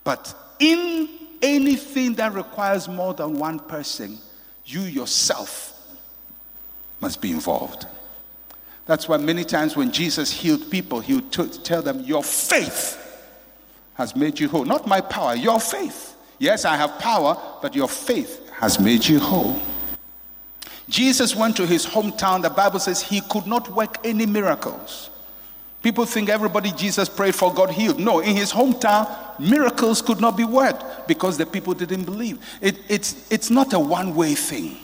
But 0.05 0.33
in 0.61 1.09
anything 1.43 2.15
that 2.15 2.35
requires 2.35 2.89
more 2.89 3.15
than 3.15 3.39
one 3.39 3.59
person, 3.59 4.19
you 4.65 4.83
yourself 4.83 5.73
must 7.01 7.21
be 7.21 7.33
involved. 7.33 7.87
That's 8.87 9.09
why 9.09 9.17
many 9.17 9.45
times 9.45 9.77
when 9.77 9.91
Jesus 9.91 10.31
healed 10.31 10.71
people, 10.71 11.01
he 11.01 11.15
would 11.15 11.33
t- 11.33 11.49
tell 11.49 11.83
them, 11.83 12.01
Your 12.01 12.23
faith 12.23 13.01
has 13.95 14.15
made 14.15 14.39
you 14.39 14.49
whole. 14.49 14.65
Not 14.65 14.87
my 14.87 15.01
power, 15.01 15.35
your 15.35 15.59
faith. 15.59 16.15
Yes, 16.39 16.65
I 16.65 16.77
have 16.77 16.99
power, 16.99 17.41
but 17.63 17.75
your 17.75 17.89
faith 17.89 18.44
has 18.55 18.81
made 18.81 19.07
you 19.07 19.19
whole. 19.19 19.61
Jesus 20.89 21.35
went 21.35 21.57
to 21.57 21.67
his 21.67 21.87
hometown. 21.87 22.43
The 22.43 22.51
Bible 22.51 22.79
says 22.79 23.03
he 23.03 23.21
could 23.23 23.47
not 23.47 23.71
work 23.71 23.99
any 24.05 24.27
miracles. 24.27 25.11
People 25.83 26.07
think 26.07 26.29
everybody 26.29 26.73
Jesus 26.73 27.09
prayed 27.09 27.35
for 27.35 27.53
got 27.53 27.71
healed. 27.71 27.99
No, 27.99 28.21
in 28.21 28.35
his 28.37 28.53
hometown, 28.53 29.39
miracles 29.39 30.01
could 30.01 30.21
not 30.21 30.37
be 30.37 30.45
worked 30.45 31.07
because 31.07 31.37
the 31.37 31.45
people 31.45 31.75
didn't 31.75 32.05
believe. 32.05 32.39
It, 32.61 32.79
it's, 32.89 33.31
it's 33.31 33.51
not 33.51 33.73
a 33.73 33.79
one 33.79 34.15
way 34.15 34.35
thing. 34.35 34.79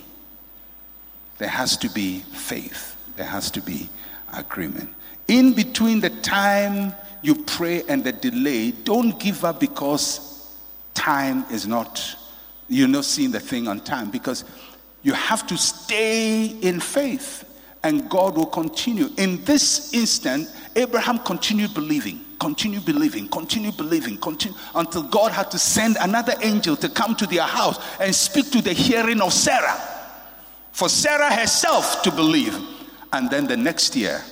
There 1.39 1.49
has 1.49 1.79
to 1.79 1.89
be 1.89 2.19
faith, 2.19 2.97
there 3.17 3.27
has 3.27 3.51
to 3.53 3.63
be 3.63 3.89
agreement. 4.35 4.91
In 5.27 5.55
between 5.55 6.01
the 6.01 6.11
time 6.11 6.93
you 7.23 7.35
pray 7.35 7.83
and 7.89 8.05
the 8.05 8.13
delay, 8.13 8.73
don't 8.73 9.19
give 9.19 9.45
up 9.45 9.59
because 9.59 10.55
time 10.93 11.47
is 11.51 11.67
not 11.67 12.17
you're 12.71 12.89
not 12.89 13.05
seeing 13.05 13.33
the 13.33 13.41
thing 13.41 13.67
on 13.69 13.81
time 13.81 14.11
because 14.11 14.45
you 15.03 15.13
have 15.13 15.47
to 15.49 15.59
stay 15.59 16.47
in 16.47 16.79
faith 16.79 17.45
and 17.83 18.09
God 18.09 18.37
will 18.37 18.47
continue. 18.47 19.09
In 19.17 19.45
this 19.45 19.93
instant, 19.93 20.49
Abraham 20.77 21.19
continued 21.19 21.75
believing, 21.75 22.21
continued 22.39 22.85
believing, 22.85 23.29
continued 23.29 23.77
believing, 23.77 24.19
continue 24.19 24.57
until 24.75 25.03
God 25.03 25.33
had 25.33 25.51
to 25.51 25.59
send 25.59 25.97
another 26.01 26.35
angel 26.43 26.77
to 26.77 26.89
come 26.89 27.17
to 27.17 27.27
their 27.27 27.43
house 27.43 27.79
and 27.99 28.15
speak 28.15 28.51
to 28.53 28.63
the 28.63 28.73
hearing 28.73 29.21
of 29.21 29.33
Sarah. 29.33 29.77
For 30.71 30.89
Sarah 30.89 31.35
herself 31.35 32.03
to 32.03 32.13
believe. 32.13 32.57
And 33.13 33.29
then 33.29 33.49
the 33.49 33.57
next 33.57 33.97
year, 33.97 34.23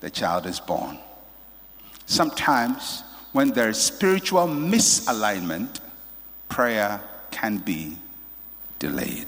the 0.00 0.08
child 0.08 0.46
is 0.46 0.58
born. 0.58 0.98
Sometimes, 2.06 3.02
when 3.32 3.50
there 3.50 3.68
is 3.68 3.76
spiritual 3.76 4.46
misalignment, 4.46 5.80
prayer 6.48 7.02
can 7.36 7.58
be 7.58 7.94
delayed. 8.78 9.26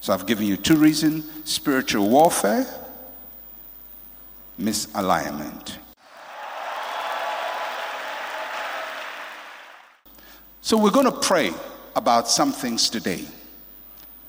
So 0.00 0.12
I've 0.12 0.26
given 0.26 0.46
you 0.46 0.56
two 0.56 0.76
reasons 0.76 1.24
spiritual 1.44 2.08
warfare, 2.08 2.64
misalignment. 4.60 5.76
So 10.62 10.76
we're 10.76 10.92
going 10.92 11.06
to 11.06 11.18
pray 11.20 11.50
about 11.96 12.28
some 12.28 12.52
things 12.52 12.88
today. 12.88 13.24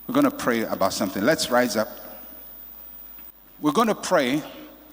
We're 0.08 0.16
going 0.16 0.32
to 0.32 0.32
pray 0.46 0.64
about 0.64 0.94
something. 0.94 1.24
Let's 1.24 1.52
rise 1.52 1.78
up. 1.78 1.90
We're 3.62 3.74
going 3.74 3.90
to 3.90 3.96
pray 3.96 4.42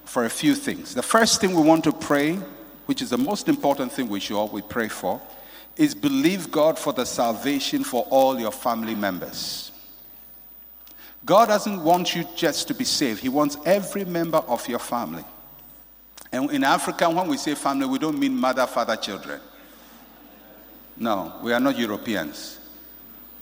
for 0.04 0.26
a 0.26 0.30
few 0.30 0.54
things. 0.54 0.94
The 0.94 1.02
first 1.02 1.40
thing 1.40 1.54
we 1.54 1.62
want 1.62 1.84
to 1.84 1.92
pray, 1.92 2.34
which 2.84 3.00
is 3.00 3.08
the 3.08 3.18
most 3.18 3.48
important 3.48 3.92
thing 3.92 4.08
we 4.08 4.20
should 4.20 4.36
always 4.36 4.64
pray 4.64 4.88
for, 4.88 5.22
is 5.76 5.94
believe 5.94 6.50
God 6.50 6.78
for 6.78 6.92
the 6.92 7.04
salvation 7.04 7.84
for 7.84 8.06
all 8.10 8.38
your 8.38 8.52
family 8.52 8.94
members. 8.94 9.72
God 11.24 11.46
doesn't 11.46 11.82
want 11.82 12.14
you 12.14 12.24
just 12.36 12.68
to 12.68 12.74
be 12.74 12.84
saved, 12.84 13.20
He 13.20 13.28
wants 13.28 13.56
every 13.64 14.04
member 14.04 14.38
of 14.38 14.66
your 14.68 14.78
family. 14.78 15.24
And 16.30 16.50
in 16.50 16.64
Africa, 16.64 17.08
when 17.08 17.28
we 17.28 17.36
say 17.36 17.54
family, 17.54 17.86
we 17.86 17.98
don't 17.98 18.18
mean 18.18 18.36
mother, 18.36 18.66
father, 18.66 18.96
children. 18.96 19.40
No, 20.96 21.32
we 21.42 21.52
are 21.52 21.60
not 21.60 21.78
Europeans. 21.78 22.58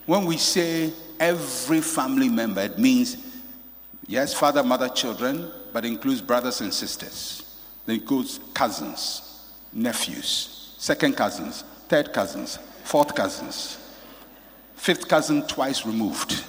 When 0.06 0.26
we 0.26 0.36
say 0.36 0.92
every 1.18 1.80
family 1.80 2.28
member, 2.28 2.60
it 2.60 2.78
means 2.78 3.16
yes, 4.06 4.34
father, 4.34 4.62
mother, 4.62 4.88
children, 4.88 5.50
but 5.72 5.84
includes 5.84 6.20
brothers 6.20 6.60
and 6.60 6.72
sisters. 6.72 7.58
It 7.86 7.94
includes 7.94 8.40
cousins, 8.52 9.48
nephews, 9.72 10.74
second 10.78 11.16
cousins, 11.16 11.64
third 11.92 12.10
cousins, 12.10 12.58
fourth 12.84 13.14
cousins, 13.14 13.76
fifth 14.76 15.08
cousin 15.08 15.46
twice 15.46 15.84
removed. 15.84 16.42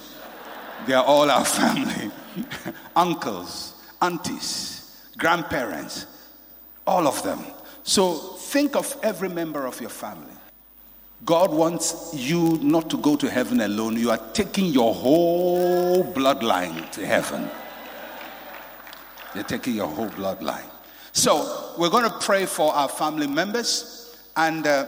They 0.86 0.94
are 0.94 1.04
all 1.04 1.30
our 1.30 1.44
family. 1.60 2.10
Uncles, 2.96 3.74
aunties, 4.00 5.04
grandparents, 5.18 6.06
all 6.86 7.06
of 7.06 7.22
them. 7.22 7.40
So 7.82 8.14
think 8.14 8.74
of 8.74 8.96
every 9.02 9.28
member 9.28 9.66
of 9.66 9.82
your 9.82 9.90
family. 9.90 10.32
God 11.26 11.52
wants 11.52 12.14
you 12.14 12.58
not 12.62 12.88
to 12.88 12.96
go 12.96 13.14
to 13.14 13.28
heaven 13.28 13.60
alone. 13.60 13.98
You 13.98 14.12
are 14.12 14.32
taking 14.32 14.72
your 14.72 14.94
whole 14.94 16.04
bloodline 16.04 16.90
to 16.92 17.04
heaven. 17.04 17.50
You're 19.34 19.44
taking 19.44 19.74
your 19.74 19.88
whole 19.88 20.08
bloodline. 20.08 20.70
So 21.12 21.74
we're 21.76 21.90
going 21.90 22.10
to 22.10 22.18
pray 22.18 22.46
for 22.46 22.72
our 22.72 22.88
family 22.88 23.26
members. 23.26 24.16
And 24.36 24.66
uh, 24.66 24.86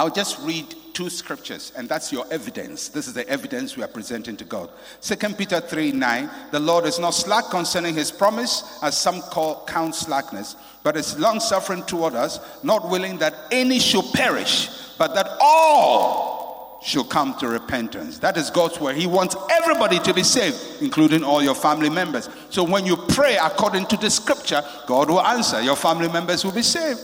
I'll 0.00 0.08
just 0.08 0.40
read 0.40 0.64
two 0.94 1.10
scriptures, 1.10 1.74
and 1.76 1.86
that's 1.86 2.10
your 2.10 2.24
evidence. 2.32 2.88
This 2.88 3.06
is 3.06 3.12
the 3.12 3.28
evidence 3.28 3.76
we 3.76 3.82
are 3.82 3.88
presenting 3.88 4.34
to 4.38 4.46
God. 4.46 4.70
Second 5.00 5.36
Peter 5.36 5.60
3 5.60 5.92
9, 5.92 6.30
the 6.52 6.58
Lord 6.58 6.86
is 6.86 6.98
not 6.98 7.10
slack 7.10 7.50
concerning 7.50 7.94
his 7.94 8.10
promise, 8.10 8.78
as 8.82 8.96
some 8.96 9.20
call 9.20 9.62
count 9.66 9.94
slackness, 9.94 10.56
but 10.82 10.96
is 10.96 11.18
long 11.18 11.38
suffering 11.38 11.82
toward 11.82 12.14
us, 12.14 12.40
not 12.64 12.88
willing 12.88 13.18
that 13.18 13.34
any 13.52 13.78
should 13.78 14.06
perish, 14.14 14.70
but 14.96 15.14
that 15.14 15.28
all 15.38 16.80
should 16.82 17.10
come 17.10 17.38
to 17.38 17.48
repentance. 17.48 18.18
That 18.20 18.38
is 18.38 18.48
God's 18.48 18.80
word. 18.80 18.96
He 18.96 19.06
wants 19.06 19.36
everybody 19.50 19.98
to 19.98 20.14
be 20.14 20.22
saved, 20.22 20.56
including 20.80 21.22
all 21.22 21.42
your 21.42 21.54
family 21.54 21.90
members. 21.90 22.30
So 22.48 22.64
when 22.64 22.86
you 22.86 22.96
pray 22.96 23.36
according 23.36 23.84
to 23.88 23.98
the 23.98 24.08
scripture, 24.08 24.62
God 24.86 25.10
will 25.10 25.20
answer. 25.20 25.60
Your 25.60 25.76
family 25.76 26.08
members 26.08 26.42
will 26.42 26.52
be 26.52 26.62
saved. 26.62 27.00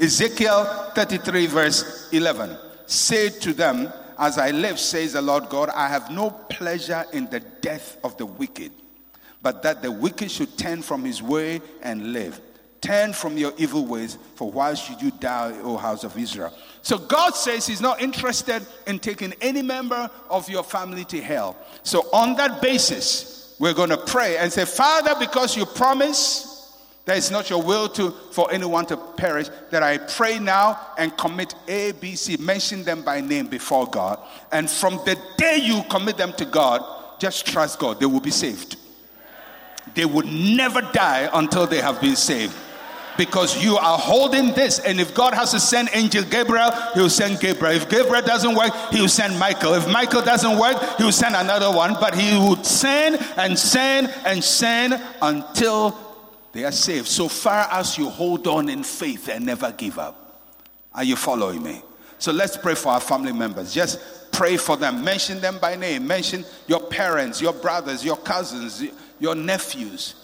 Ezekiel 0.00 0.64
33, 0.94 1.46
verse 1.46 2.08
11. 2.12 2.56
Say 2.86 3.28
to 3.28 3.52
them, 3.52 3.92
As 4.18 4.38
I 4.38 4.50
live, 4.50 4.78
says 4.78 5.12
the 5.12 5.22
Lord 5.22 5.48
God, 5.48 5.70
I 5.70 5.88
have 5.88 6.10
no 6.10 6.30
pleasure 6.30 7.04
in 7.12 7.26
the 7.30 7.40
death 7.40 7.98
of 8.04 8.16
the 8.16 8.26
wicked, 8.26 8.72
but 9.42 9.62
that 9.62 9.82
the 9.82 9.90
wicked 9.90 10.30
should 10.30 10.56
turn 10.58 10.82
from 10.82 11.04
his 11.04 11.22
way 11.22 11.60
and 11.82 12.12
live. 12.12 12.40
Turn 12.80 13.12
from 13.12 13.38
your 13.38 13.52
evil 13.58 13.86
ways, 13.86 14.18
for 14.34 14.50
why 14.50 14.74
should 14.74 15.00
you 15.00 15.12
die, 15.12 15.56
O 15.62 15.76
house 15.76 16.02
of 16.02 16.18
Israel? 16.18 16.52
So 16.82 16.98
God 16.98 17.36
says 17.36 17.64
He's 17.64 17.80
not 17.80 18.02
interested 18.02 18.66
in 18.88 18.98
taking 18.98 19.32
any 19.40 19.62
member 19.62 20.10
of 20.28 20.50
your 20.50 20.64
family 20.64 21.04
to 21.04 21.22
hell. 21.22 21.56
So, 21.84 22.00
on 22.12 22.34
that 22.36 22.60
basis, 22.60 23.54
we're 23.60 23.72
going 23.72 23.90
to 23.90 23.96
pray 23.96 24.36
and 24.36 24.52
say, 24.52 24.64
Father, 24.64 25.14
because 25.20 25.56
you 25.56 25.64
promise 25.64 26.51
that 27.04 27.16
it's 27.16 27.30
not 27.30 27.50
your 27.50 27.62
will 27.62 27.88
to 27.90 28.10
for 28.30 28.52
anyone 28.52 28.86
to 28.86 28.96
perish. 28.96 29.48
That 29.70 29.82
I 29.82 29.98
pray 29.98 30.38
now 30.38 30.78
and 30.96 31.16
commit 31.16 31.54
A, 31.66 31.92
B, 31.92 32.14
C, 32.14 32.36
mention 32.36 32.84
them 32.84 33.02
by 33.02 33.20
name 33.20 33.46
before 33.48 33.86
God. 33.86 34.20
And 34.52 34.70
from 34.70 34.96
the 35.04 35.18
day 35.36 35.58
you 35.62 35.82
commit 35.90 36.16
them 36.16 36.32
to 36.34 36.44
God, 36.44 36.84
just 37.18 37.46
trust 37.46 37.78
God. 37.78 37.98
They 37.98 38.06
will 38.06 38.20
be 38.20 38.30
saved. 38.30 38.76
They 39.94 40.04
would 40.04 40.26
never 40.26 40.80
die 40.80 41.28
until 41.32 41.66
they 41.66 41.80
have 41.80 42.00
been 42.00 42.16
saved. 42.16 42.54
Because 43.18 43.62
you 43.62 43.76
are 43.76 43.98
holding 43.98 44.54
this, 44.54 44.78
and 44.78 44.98
if 44.98 45.14
God 45.14 45.34
has 45.34 45.50
to 45.50 45.60
send 45.60 45.90
angel 45.92 46.24
Gabriel, 46.24 46.70
he'll 46.94 47.10
send 47.10 47.40
Gabriel. 47.40 47.76
If 47.76 47.90
Gabriel 47.90 48.22
doesn't 48.22 48.54
work, 48.56 48.72
he'll 48.90 49.06
send 49.06 49.38
Michael. 49.38 49.74
If 49.74 49.86
Michael 49.86 50.22
doesn't 50.22 50.58
work, 50.58 50.78
he'll 50.96 51.12
send 51.12 51.36
another 51.36 51.70
one. 51.70 51.94
But 52.00 52.14
he 52.14 52.38
would 52.48 52.64
send 52.64 53.18
and 53.36 53.58
send 53.58 54.08
and 54.24 54.42
send 54.42 54.98
until 55.20 56.11
they 56.52 56.64
are 56.64 56.72
saved 56.72 57.08
so 57.08 57.28
far 57.28 57.66
as 57.70 57.96
you 57.96 58.08
hold 58.08 58.46
on 58.46 58.68
in 58.68 58.82
faith 58.82 59.28
and 59.28 59.46
never 59.46 59.72
give 59.72 59.98
up. 59.98 60.18
Are 60.94 61.04
you 61.04 61.16
following 61.16 61.62
me? 61.62 61.82
So 62.18 62.30
let's 62.30 62.56
pray 62.56 62.74
for 62.74 62.90
our 62.90 63.00
family 63.00 63.32
members. 63.32 63.72
Just 63.72 63.98
pray 64.32 64.56
for 64.56 64.76
them. 64.76 65.02
Mention 65.02 65.40
them 65.40 65.58
by 65.60 65.76
name. 65.76 66.06
Mention 66.06 66.44
your 66.66 66.80
parents, 66.80 67.40
your 67.40 67.54
brothers, 67.54 68.04
your 68.04 68.18
cousins, 68.18 68.84
your 69.18 69.34
nephews, 69.34 70.14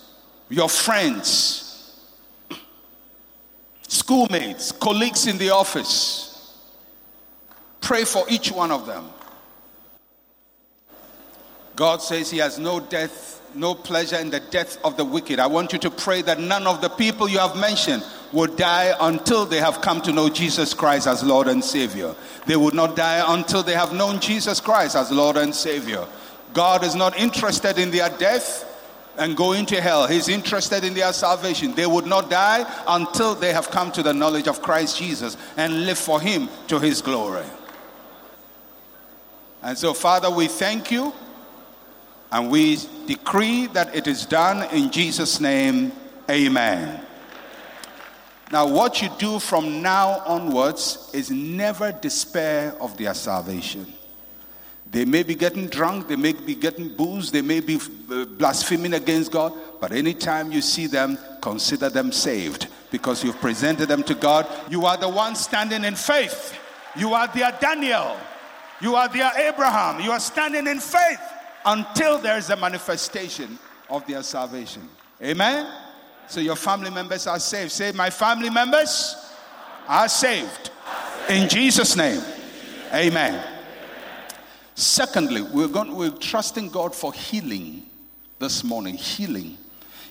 your 0.51 0.69
friends, 0.69 1.99
schoolmates, 3.88 4.71
colleagues 4.73 5.27
in 5.27 5.38
the 5.38 5.51
office. 5.51 6.55
Pray 7.81 8.05
for 8.05 8.25
each 8.29 8.53
one 8.53 8.71
of 8.71 8.87
them. 8.87 9.09
God 11.75 12.03
says 12.03 12.31
He 12.31 12.38
has 12.38 12.59
no 12.59 12.81
death 12.81 13.38
no 13.55 13.75
pleasure 13.75 14.17
in 14.17 14.31
the 14.31 14.41
death 14.41 14.79
of 14.85 14.97
the 14.97 15.05
wicked. 15.05 15.39
I 15.39 15.47
want 15.47 15.73
you 15.73 15.79
to 15.81 15.91
pray 15.91 16.23
that 16.23 16.41
none 16.41 16.67
of 16.67 16.81
the 16.81 16.89
people 16.89 17.29
you 17.29 17.39
have 17.39 17.57
mentioned 17.57 18.05
would 18.33 18.57
die 18.57 18.95
until 19.01 19.47
they 19.47 19.59
have 19.59 19.81
come 19.81 20.01
to 20.03 20.13
know 20.13 20.29
Jesus 20.29 20.75
Christ 20.75 21.07
as 21.07 21.23
Lord 21.23 21.49
and 21.49 21.65
Savior. 21.65 22.15
They 22.47 22.57
would 22.57 22.75
not 22.75 22.97
die 22.97 23.25
until 23.35 23.63
they 23.63 23.75
have 23.75 23.93
known 23.93 24.21
Jesus 24.21 24.61
Christ 24.61 24.97
as 24.97 25.11
Lord 25.11 25.37
and 25.37 25.55
Savior. 25.55 26.07
God 26.53 26.85
is 26.85 26.95
not 26.95 27.19
interested 27.19 27.79
in 27.79 27.91
their 27.91 28.11
death 28.11 28.65
and 29.19 29.37
going 29.37 29.67
to 29.67 29.81
hell. 29.81 30.07
He's 30.07 30.29
interested 30.29 30.85
in 30.85 30.95
their 30.95 31.13
salvation. 31.13 31.75
They 31.75 31.87
would 31.87 32.07
not 32.07 32.31
die 32.31 32.65
until 32.87 33.35
they 33.35 33.53
have 33.53 33.71
come 33.71 33.91
to 33.93 34.03
the 34.03 34.15
knowledge 34.15 34.47
of 34.47 34.63
Christ 34.63 34.99
Jesus 34.99 35.37
and 35.57 35.87
live 35.87 35.99
for 35.99 36.21
Him 36.21 36.49
to 36.69 36.79
His 36.79 37.03
glory. 37.03 37.45
And 39.63 39.77
so, 39.77 39.93
Father, 39.93 40.31
we 40.31 40.47
thank 40.47 40.91
you 40.91 41.13
and 42.31 42.51
we 42.51 42.79
decree 43.07 43.67
that 43.69 43.95
it 43.95 44.07
is 44.07 44.27
done 44.27 44.69
in 44.75 44.91
Jesus' 44.91 45.41
name. 45.41 45.93
Amen. 46.31 47.01
Now, 48.51 48.67
what 48.67 49.03
you 49.03 49.11
do 49.19 49.38
from 49.38 49.83
now 49.83 50.21
onwards 50.27 51.11
is 51.12 51.31
never 51.31 51.93
despair 51.93 52.75
of 52.81 52.97
their 52.97 53.14
salvation. 53.14 53.93
They 54.91 55.05
may 55.05 55.23
be 55.23 55.35
getting 55.35 55.67
drunk, 55.67 56.09
they 56.09 56.17
may 56.17 56.33
be 56.33 56.55
getting 56.55 56.95
booze, 56.97 57.31
they 57.31 57.43
may 57.43 57.61
be 57.61 57.79
uh, 58.11 58.25
blaspheming 58.25 58.95
against 58.95 59.31
God, 59.31 59.53
but 59.81 59.93
anytime 59.93 60.51
you 60.51 60.62
see 60.62 60.87
them, 60.87 61.19
consider 61.43 61.91
them 61.91 62.11
saved 62.11 62.69
because 62.91 63.23
you've 63.23 63.38
presented 63.38 63.87
them 63.87 64.03
to 64.05 64.14
God. 64.14 64.47
You 64.71 64.87
are 64.87 64.97
the 64.97 65.09
one 65.09 65.35
standing 65.35 65.85
in 65.85 65.95
faith. 65.95 66.59
You 66.97 67.12
are 67.12 67.29
their 67.29 67.53
Daniel. 67.61 68.17
You 68.81 68.95
are 68.95 69.09
their 69.09 69.31
Abraham. 69.37 70.01
You 70.01 70.11
are 70.11 70.21
standing 70.21 70.67
in 70.67 70.81
faith 70.81 71.21
until 71.69 72.19
there 72.19 72.39
is 72.39 72.49
a 72.49 72.57
manifestation 72.57 73.59
of 73.91 74.07
their 74.07 74.23
salvation. 74.23 74.89
Amen. 75.23 75.71
So 76.27 76.41
your 76.41 76.57
family 76.57 76.91
members 76.91 77.27
are 77.27 77.39
saved. 77.39 77.73
Say, 77.73 77.93
my 77.93 78.09
family 78.09 78.49
members 78.49 79.15
are 79.87 80.09
saved. 80.09 80.71
In 81.29 81.49
Jesus' 81.49 81.95
name. 81.95 82.23
Amen. 82.95 83.45
Secondly, 84.75 85.43
we're, 85.43 85.69
going, 85.69 85.95
we're 85.95 86.11
trusting 86.11 86.71
God 86.71 86.95
for 86.95 87.13
healing 87.13 87.83
this 88.39 88.65
morning. 88.65 88.95
Healing. 88.95 89.59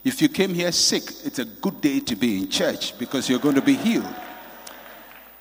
If 0.04 0.22
you 0.22 0.30
came 0.30 0.54
here 0.54 0.72
sick, 0.72 1.04
it's 1.24 1.40
a 1.40 1.46
good 1.46 1.82
day 1.82 2.00
to 2.02 2.16
be 2.16 2.38
in 2.38 2.50
church 2.50 2.98
because 3.00 3.28
you're 3.30 3.40
going 3.40 3.56
to 3.56 3.62
be 3.62 3.76
healed. 3.76 4.14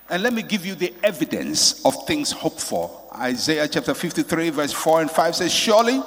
And 0.09 0.23
let 0.23 0.33
me 0.33 0.43
give 0.43 0.65
you 0.65 0.75
the 0.75 0.95
evidence 1.03 1.85
of 1.85 2.07
things 2.07 2.31
hoped 2.31 2.61
for. 2.61 2.91
Isaiah 3.15 3.67
chapter 3.67 3.95
53, 3.95 4.51
verse 4.51 4.73
4 4.73 5.03
and 5.03 5.11
5 5.11 5.37
says, 5.37 5.53
Surely 5.53 6.01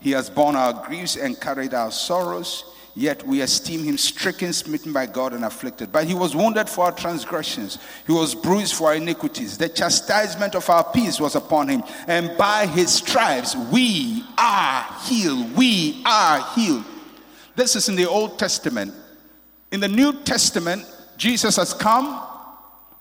he 0.00 0.12
has 0.12 0.30
borne 0.30 0.56
our 0.56 0.72
griefs 0.86 1.16
and 1.16 1.38
carried 1.38 1.74
our 1.74 1.90
sorrows. 1.90 2.64
Yet 2.96 3.26
we 3.26 3.40
esteem 3.40 3.82
him 3.82 3.98
stricken, 3.98 4.52
smitten 4.52 4.92
by 4.92 5.06
God, 5.06 5.32
and 5.32 5.44
afflicted. 5.44 5.90
But 5.90 6.06
he 6.06 6.14
was 6.14 6.36
wounded 6.36 6.68
for 6.68 6.84
our 6.84 6.92
transgressions, 6.92 7.78
he 8.06 8.12
was 8.12 8.34
bruised 8.34 8.74
for 8.74 8.88
our 8.88 8.94
iniquities. 8.94 9.58
The 9.58 9.68
chastisement 9.68 10.54
of 10.54 10.70
our 10.70 10.84
peace 10.92 11.20
was 11.20 11.34
upon 11.34 11.68
him, 11.68 11.82
and 12.06 12.36
by 12.38 12.66
his 12.66 12.92
stripes 12.94 13.56
we 13.56 14.24
are 14.38 14.86
healed. 15.02 15.56
We 15.56 16.02
are 16.06 16.40
healed. 16.54 16.84
This 17.56 17.74
is 17.74 17.88
in 17.88 17.96
the 17.96 18.08
Old 18.08 18.38
Testament. 18.38 18.94
In 19.72 19.80
the 19.80 19.88
New 19.88 20.12
Testament, 20.22 20.86
Jesus 21.16 21.56
has 21.56 21.74
come 21.74 22.22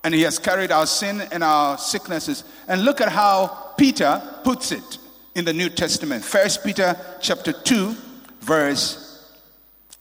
and 0.04 0.13
he 0.13 0.22
has 0.22 0.39
carried 0.39 0.72
our 0.72 0.86
sin 0.86 1.22
and 1.32 1.44
our 1.44 1.78
sicknesses. 1.78 2.44
And 2.68 2.84
look 2.84 3.02
at 3.02 3.10
how 3.10 3.74
Peter 3.78 4.22
puts 4.44 4.72
it 4.72 4.98
in 5.36 5.46
the 5.46 5.54
New 5.54 5.70
Testament. 5.70 6.24
First 6.24 6.63
Peter 6.63 6.98
chapter 7.22 7.54
2, 7.54 7.96
verse 8.42 9.32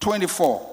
24 0.01 0.73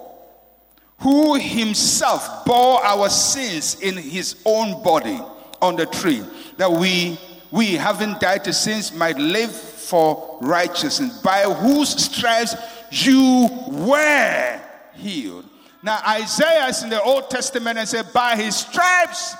who 1.00 1.36
himself 1.36 2.46
bore 2.46 2.84
our 2.84 3.10
sins 3.10 3.80
in 3.82 3.96
his 3.96 4.36
own 4.46 4.84
body 4.84 5.20
on 5.62 5.76
the 5.76 5.86
tree 5.86 6.24
that 6.58 6.70
we 6.70 7.18
we 7.52 7.74
having 7.74 8.14
died 8.20 8.44
to 8.44 8.54
sins 8.54 8.94
might 8.94 9.18
live 9.18 9.52
for 9.52 10.38
righteousness 10.42 11.20
by 11.22 11.44
whose 11.44 11.90
stripes 11.90 12.56
you 12.92 13.50
were 13.68 14.60
healed 14.94 15.49
now 15.84 16.00
isaiah 16.08 16.68
is 16.68 16.84
in 16.84 16.90
the 16.90 17.02
old 17.02 17.30
testament 17.30 17.78
and 17.78 17.88
said 17.88 18.12
by 18.14 18.36
his 18.36 18.56
stripes 18.56 19.36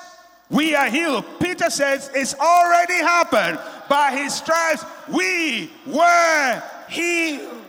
we 0.50 0.74
are 0.74 0.88
healed 0.88 1.24
peter 1.40 1.70
says 1.70 2.10
it's 2.14 2.34
already 2.34 2.94
happened 2.94 3.58
by 3.88 4.10
his 4.12 4.34
stripes 4.34 4.84
we 5.08 5.70
were 5.86 6.62
healed 6.88 7.60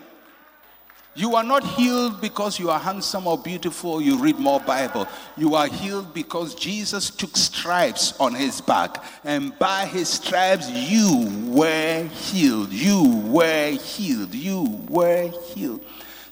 you 1.13 1.35
are 1.35 1.43
not 1.43 1.65
healed 1.65 2.21
because 2.21 2.57
you 2.57 2.69
are 2.69 2.79
handsome 2.79 3.27
or 3.27 3.37
beautiful 3.37 4.01
you 4.01 4.17
read 4.17 4.39
more 4.39 4.61
Bible. 4.61 5.07
You 5.35 5.55
are 5.55 5.67
healed 5.67 6.13
because 6.13 6.55
Jesus 6.55 7.09
took 7.09 7.35
stripes 7.35 8.17
on 8.17 8.33
his 8.33 8.61
back. 8.61 9.03
And 9.25 9.57
by 9.59 9.85
his 9.87 10.07
stripes, 10.07 10.69
you 10.69 11.29
were 11.47 12.05
healed. 12.05 12.71
You 12.71 13.23
were 13.25 13.71
healed. 13.71 14.33
You 14.33 14.85
were 14.87 15.27
healed. 15.53 15.81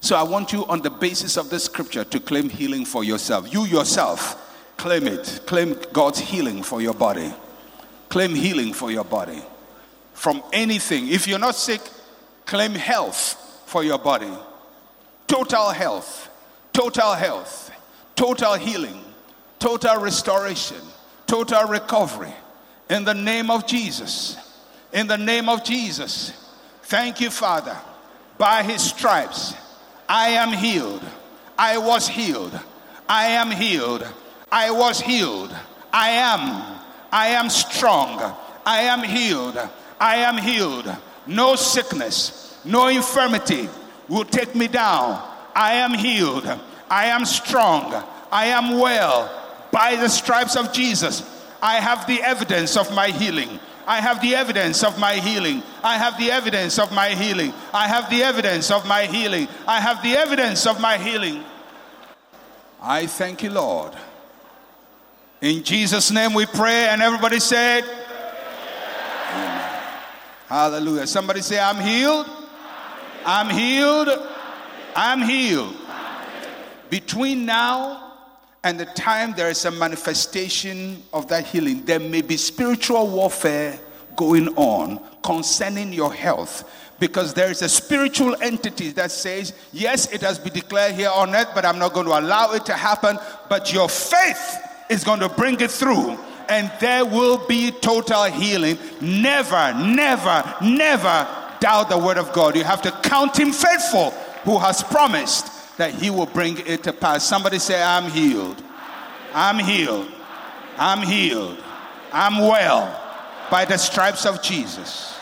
So 0.02 0.16
I 0.16 0.24
want 0.24 0.54
you, 0.54 0.66
on 0.68 0.82
the 0.82 0.90
basis 0.90 1.38
of 1.38 1.50
this 1.50 1.66
scripture, 1.66 2.04
to 2.04 2.20
claim 2.20 2.50
healing 2.50 2.86
for 2.86 3.04
yourself. 3.04 3.54
You 3.54 3.66
yourself, 3.66 4.76
claim 4.78 5.08
it. 5.08 5.42
Claim 5.46 5.78
God's 5.92 6.20
healing 6.20 6.64
for 6.64 6.82
your 6.82 6.94
body. 6.94 7.34
Claim 8.08 8.34
healing 8.34 8.74
for 8.74 8.92
your 8.92 9.04
body. 9.04 9.42
From 10.14 10.42
anything. 10.54 11.10
If 11.10 11.28
you're 11.28 11.40
not 11.40 11.56
sick, 11.56 11.82
claim 12.46 12.74
health 12.74 13.64
for 13.66 13.84
your 13.84 14.00
body 14.00 14.32
total 15.30 15.70
health, 15.70 16.28
total 16.74 17.14
health, 17.14 17.72
total 18.16 18.56
healing, 18.56 19.00
total 19.60 20.02
restoration, 20.02 20.82
total 21.28 21.66
recovery. 21.66 22.34
In 22.90 23.06
the 23.06 23.14
name 23.14 23.52
of 23.52 23.68
Jesus. 23.68 24.38
In 24.92 25.06
the 25.06 25.18
name 25.18 25.48
of 25.48 25.64
Jesus. 25.64 26.34
Thank 26.84 27.22
you, 27.22 27.30
Father. 27.30 27.78
By 28.40 28.64
his 28.64 28.82
stripes, 28.82 29.54
I 30.10 30.30
am 30.30 30.52
healed. 30.52 31.04
I 31.58 31.78
was 31.78 32.08
healed. 32.08 32.60
I 33.08 33.28
am 33.28 33.52
healed. 33.52 34.06
I 34.52 34.72
was 34.72 35.00
healed. 35.00 35.56
I 35.94 36.10
am. 36.10 36.80
I 37.12 37.28
am 37.28 37.50
strong. 37.50 38.20
I 38.66 38.82
am 38.82 39.04
healed. 39.04 39.58
I 40.00 40.18
am 40.18 40.38
healed. 40.38 40.96
No 41.28 41.56
sickness, 41.56 42.58
no 42.66 42.88
infirmity, 42.88 43.70
will 44.08 44.26
take 44.26 44.56
me 44.56 44.68
down. 44.68 45.24
I 45.56 45.74
am 45.76 45.94
healed. 45.94 46.48
I 46.90 47.06
am 47.06 47.26
strong. 47.26 48.04
I 48.32 48.46
am 48.46 48.80
well. 48.80 49.30
By 49.72 49.96
the 49.96 50.10
stripes 50.10 50.56
of 50.56 50.74
Jesus, 50.74 51.24
I 51.62 51.76
have 51.76 52.08
the 52.08 52.22
evidence 52.22 52.78
of 52.78 52.94
my 52.96 53.10
healing. 53.10 53.60
I 53.90 54.02
have 54.02 54.22
the 54.22 54.36
evidence 54.36 54.84
of 54.84 55.00
my 55.00 55.16
healing. 55.16 55.64
I 55.84 55.98
have 55.98 56.16
the 56.20 56.30
evidence 56.30 56.78
of 56.78 56.92
my 56.94 57.10
healing. 57.10 57.52
I 57.74 57.88
have 57.88 58.08
the 58.12 58.22
evidence 58.22 58.70
of 58.70 58.86
my 58.86 59.08
healing. 59.08 59.48
I 59.68 59.80
have 59.80 60.04
the 60.04 60.12
evidence 60.12 60.68
of 60.68 60.80
my 60.80 61.00
healing. 61.00 61.44
I 62.80 63.08
thank 63.08 63.42
you, 63.42 63.50
Lord. 63.50 63.94
In 65.42 65.64
Jesus' 65.64 66.12
name 66.12 66.36
we 66.36 66.46
pray, 66.46 66.88
and 66.90 67.02
everybody 67.02 67.40
said, 67.40 67.84
Amen. 69.32 69.82
Hallelujah. 70.48 71.08
Somebody 71.08 71.42
say, 71.42 71.60
I'm 71.60 71.82
healed. 71.82 72.28
I'm 73.26 73.50
healed. 73.50 74.10
I'm 74.96 75.24
healed. 75.24 75.76
Between 76.92 77.48
now 77.48 78.09
and 78.64 78.80
the 78.80 78.86
time 78.86 79.34
there 79.34 79.50
is 79.50 79.64
a 79.66 79.72
manifestation 79.72 81.02
of 81.14 81.28
that 81.30 81.46
healing, 81.46 81.86
there 81.86 82.00
may 82.00 82.22
be 82.22 82.36
spiritual 82.36 83.08
warfare 83.08 83.80
going 84.16 84.50
on 84.50 85.00
concerning 85.24 85.94
your 85.94 86.14
health 86.14 86.70
because 87.00 87.34
there 87.34 87.50
is 87.50 87.62
a 87.62 87.70
spiritual 87.70 88.36
entity 88.42 88.90
that 88.90 89.12
says, 89.12 89.54
Yes, 89.72 90.12
it 90.12 90.20
has 90.22 90.38
been 90.38 90.52
declared 90.52 90.96
here 90.96 91.10
on 91.10 91.34
earth, 91.34 91.50
but 91.56 91.66
I'm 91.66 91.80
not 91.80 91.94
going 91.94 92.08
to 92.08 92.20
allow 92.20 92.52
it 92.52 92.66
to 92.66 92.74
happen. 92.74 93.18
But 93.48 93.72
your 93.72 93.88
faith 93.88 94.58
is 94.90 95.06
going 95.06 95.22
to 95.22 95.30
bring 95.30 95.62
it 95.62 95.72
through, 95.72 96.18
and 96.50 96.70
there 96.82 97.06
will 97.06 97.48
be 97.48 97.72
total 97.72 98.26
healing. 98.26 98.78
Never, 99.00 99.74
never, 99.74 100.56
never 100.62 101.28
doubt 101.62 101.90
the 101.90 101.98
word 101.98 102.18
of 102.18 102.34
God. 102.34 102.58
You 102.58 102.66
have 102.66 102.82
to 102.82 102.92
count 102.92 103.40
him 103.40 103.54
faithful 103.54 104.12
who 104.44 104.60
has 104.60 104.84
promised 104.84 105.48
that 105.80 105.94
he 105.94 106.10
will 106.10 106.26
bring 106.26 106.58
it 106.68 106.84
to 106.84 106.92
pass. 106.92 107.24
Somebody 107.24 107.58
say, 107.58 107.82
I'm 107.82 108.12
healed. 108.12 108.62
I'm 109.34 109.58
healed. 109.58 110.12
I'm 110.78 111.02
healed. 111.02 111.58
I'm 112.12 112.40
well 112.40 112.84
by 113.50 113.64
the 113.64 113.78
stripes 113.78 114.26
of 114.26 114.44
Jesus. 114.44 115.16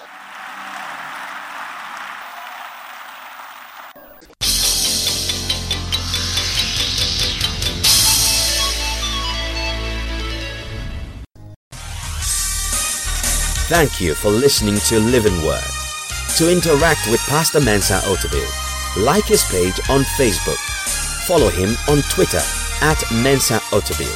Thank 13.70 14.02
you 14.02 14.16
for 14.16 14.32
listening 14.32 14.78
to 14.88 15.00
Living 15.00 15.46
Word. 15.46 15.62
To 16.38 16.52
interact 16.52 17.08
with 17.12 17.20
Pastor 17.28 17.62
Mensa 17.62 18.00
Otabil, 18.06 18.67
like 18.98 19.26
his 19.26 19.44
page 19.46 19.80
on 19.90 20.02
Facebook. 20.18 20.60
Follow 21.26 21.50
him 21.50 21.76
on 21.90 22.02
Twitter 22.10 22.42
at 22.82 23.04
Mensa 23.12 23.60
Otabil. 23.72 24.16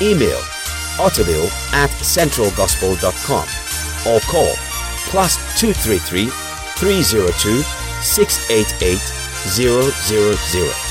Email 0.00 0.40
otabil 0.98 1.46
at 1.72 1.90
centralgospel.com 2.02 3.46
or 4.12 4.20
call 4.20 4.54
plus 5.10 5.36
233 5.58 6.28
302 6.76 7.62
688 8.02 8.98
000. 9.46 10.87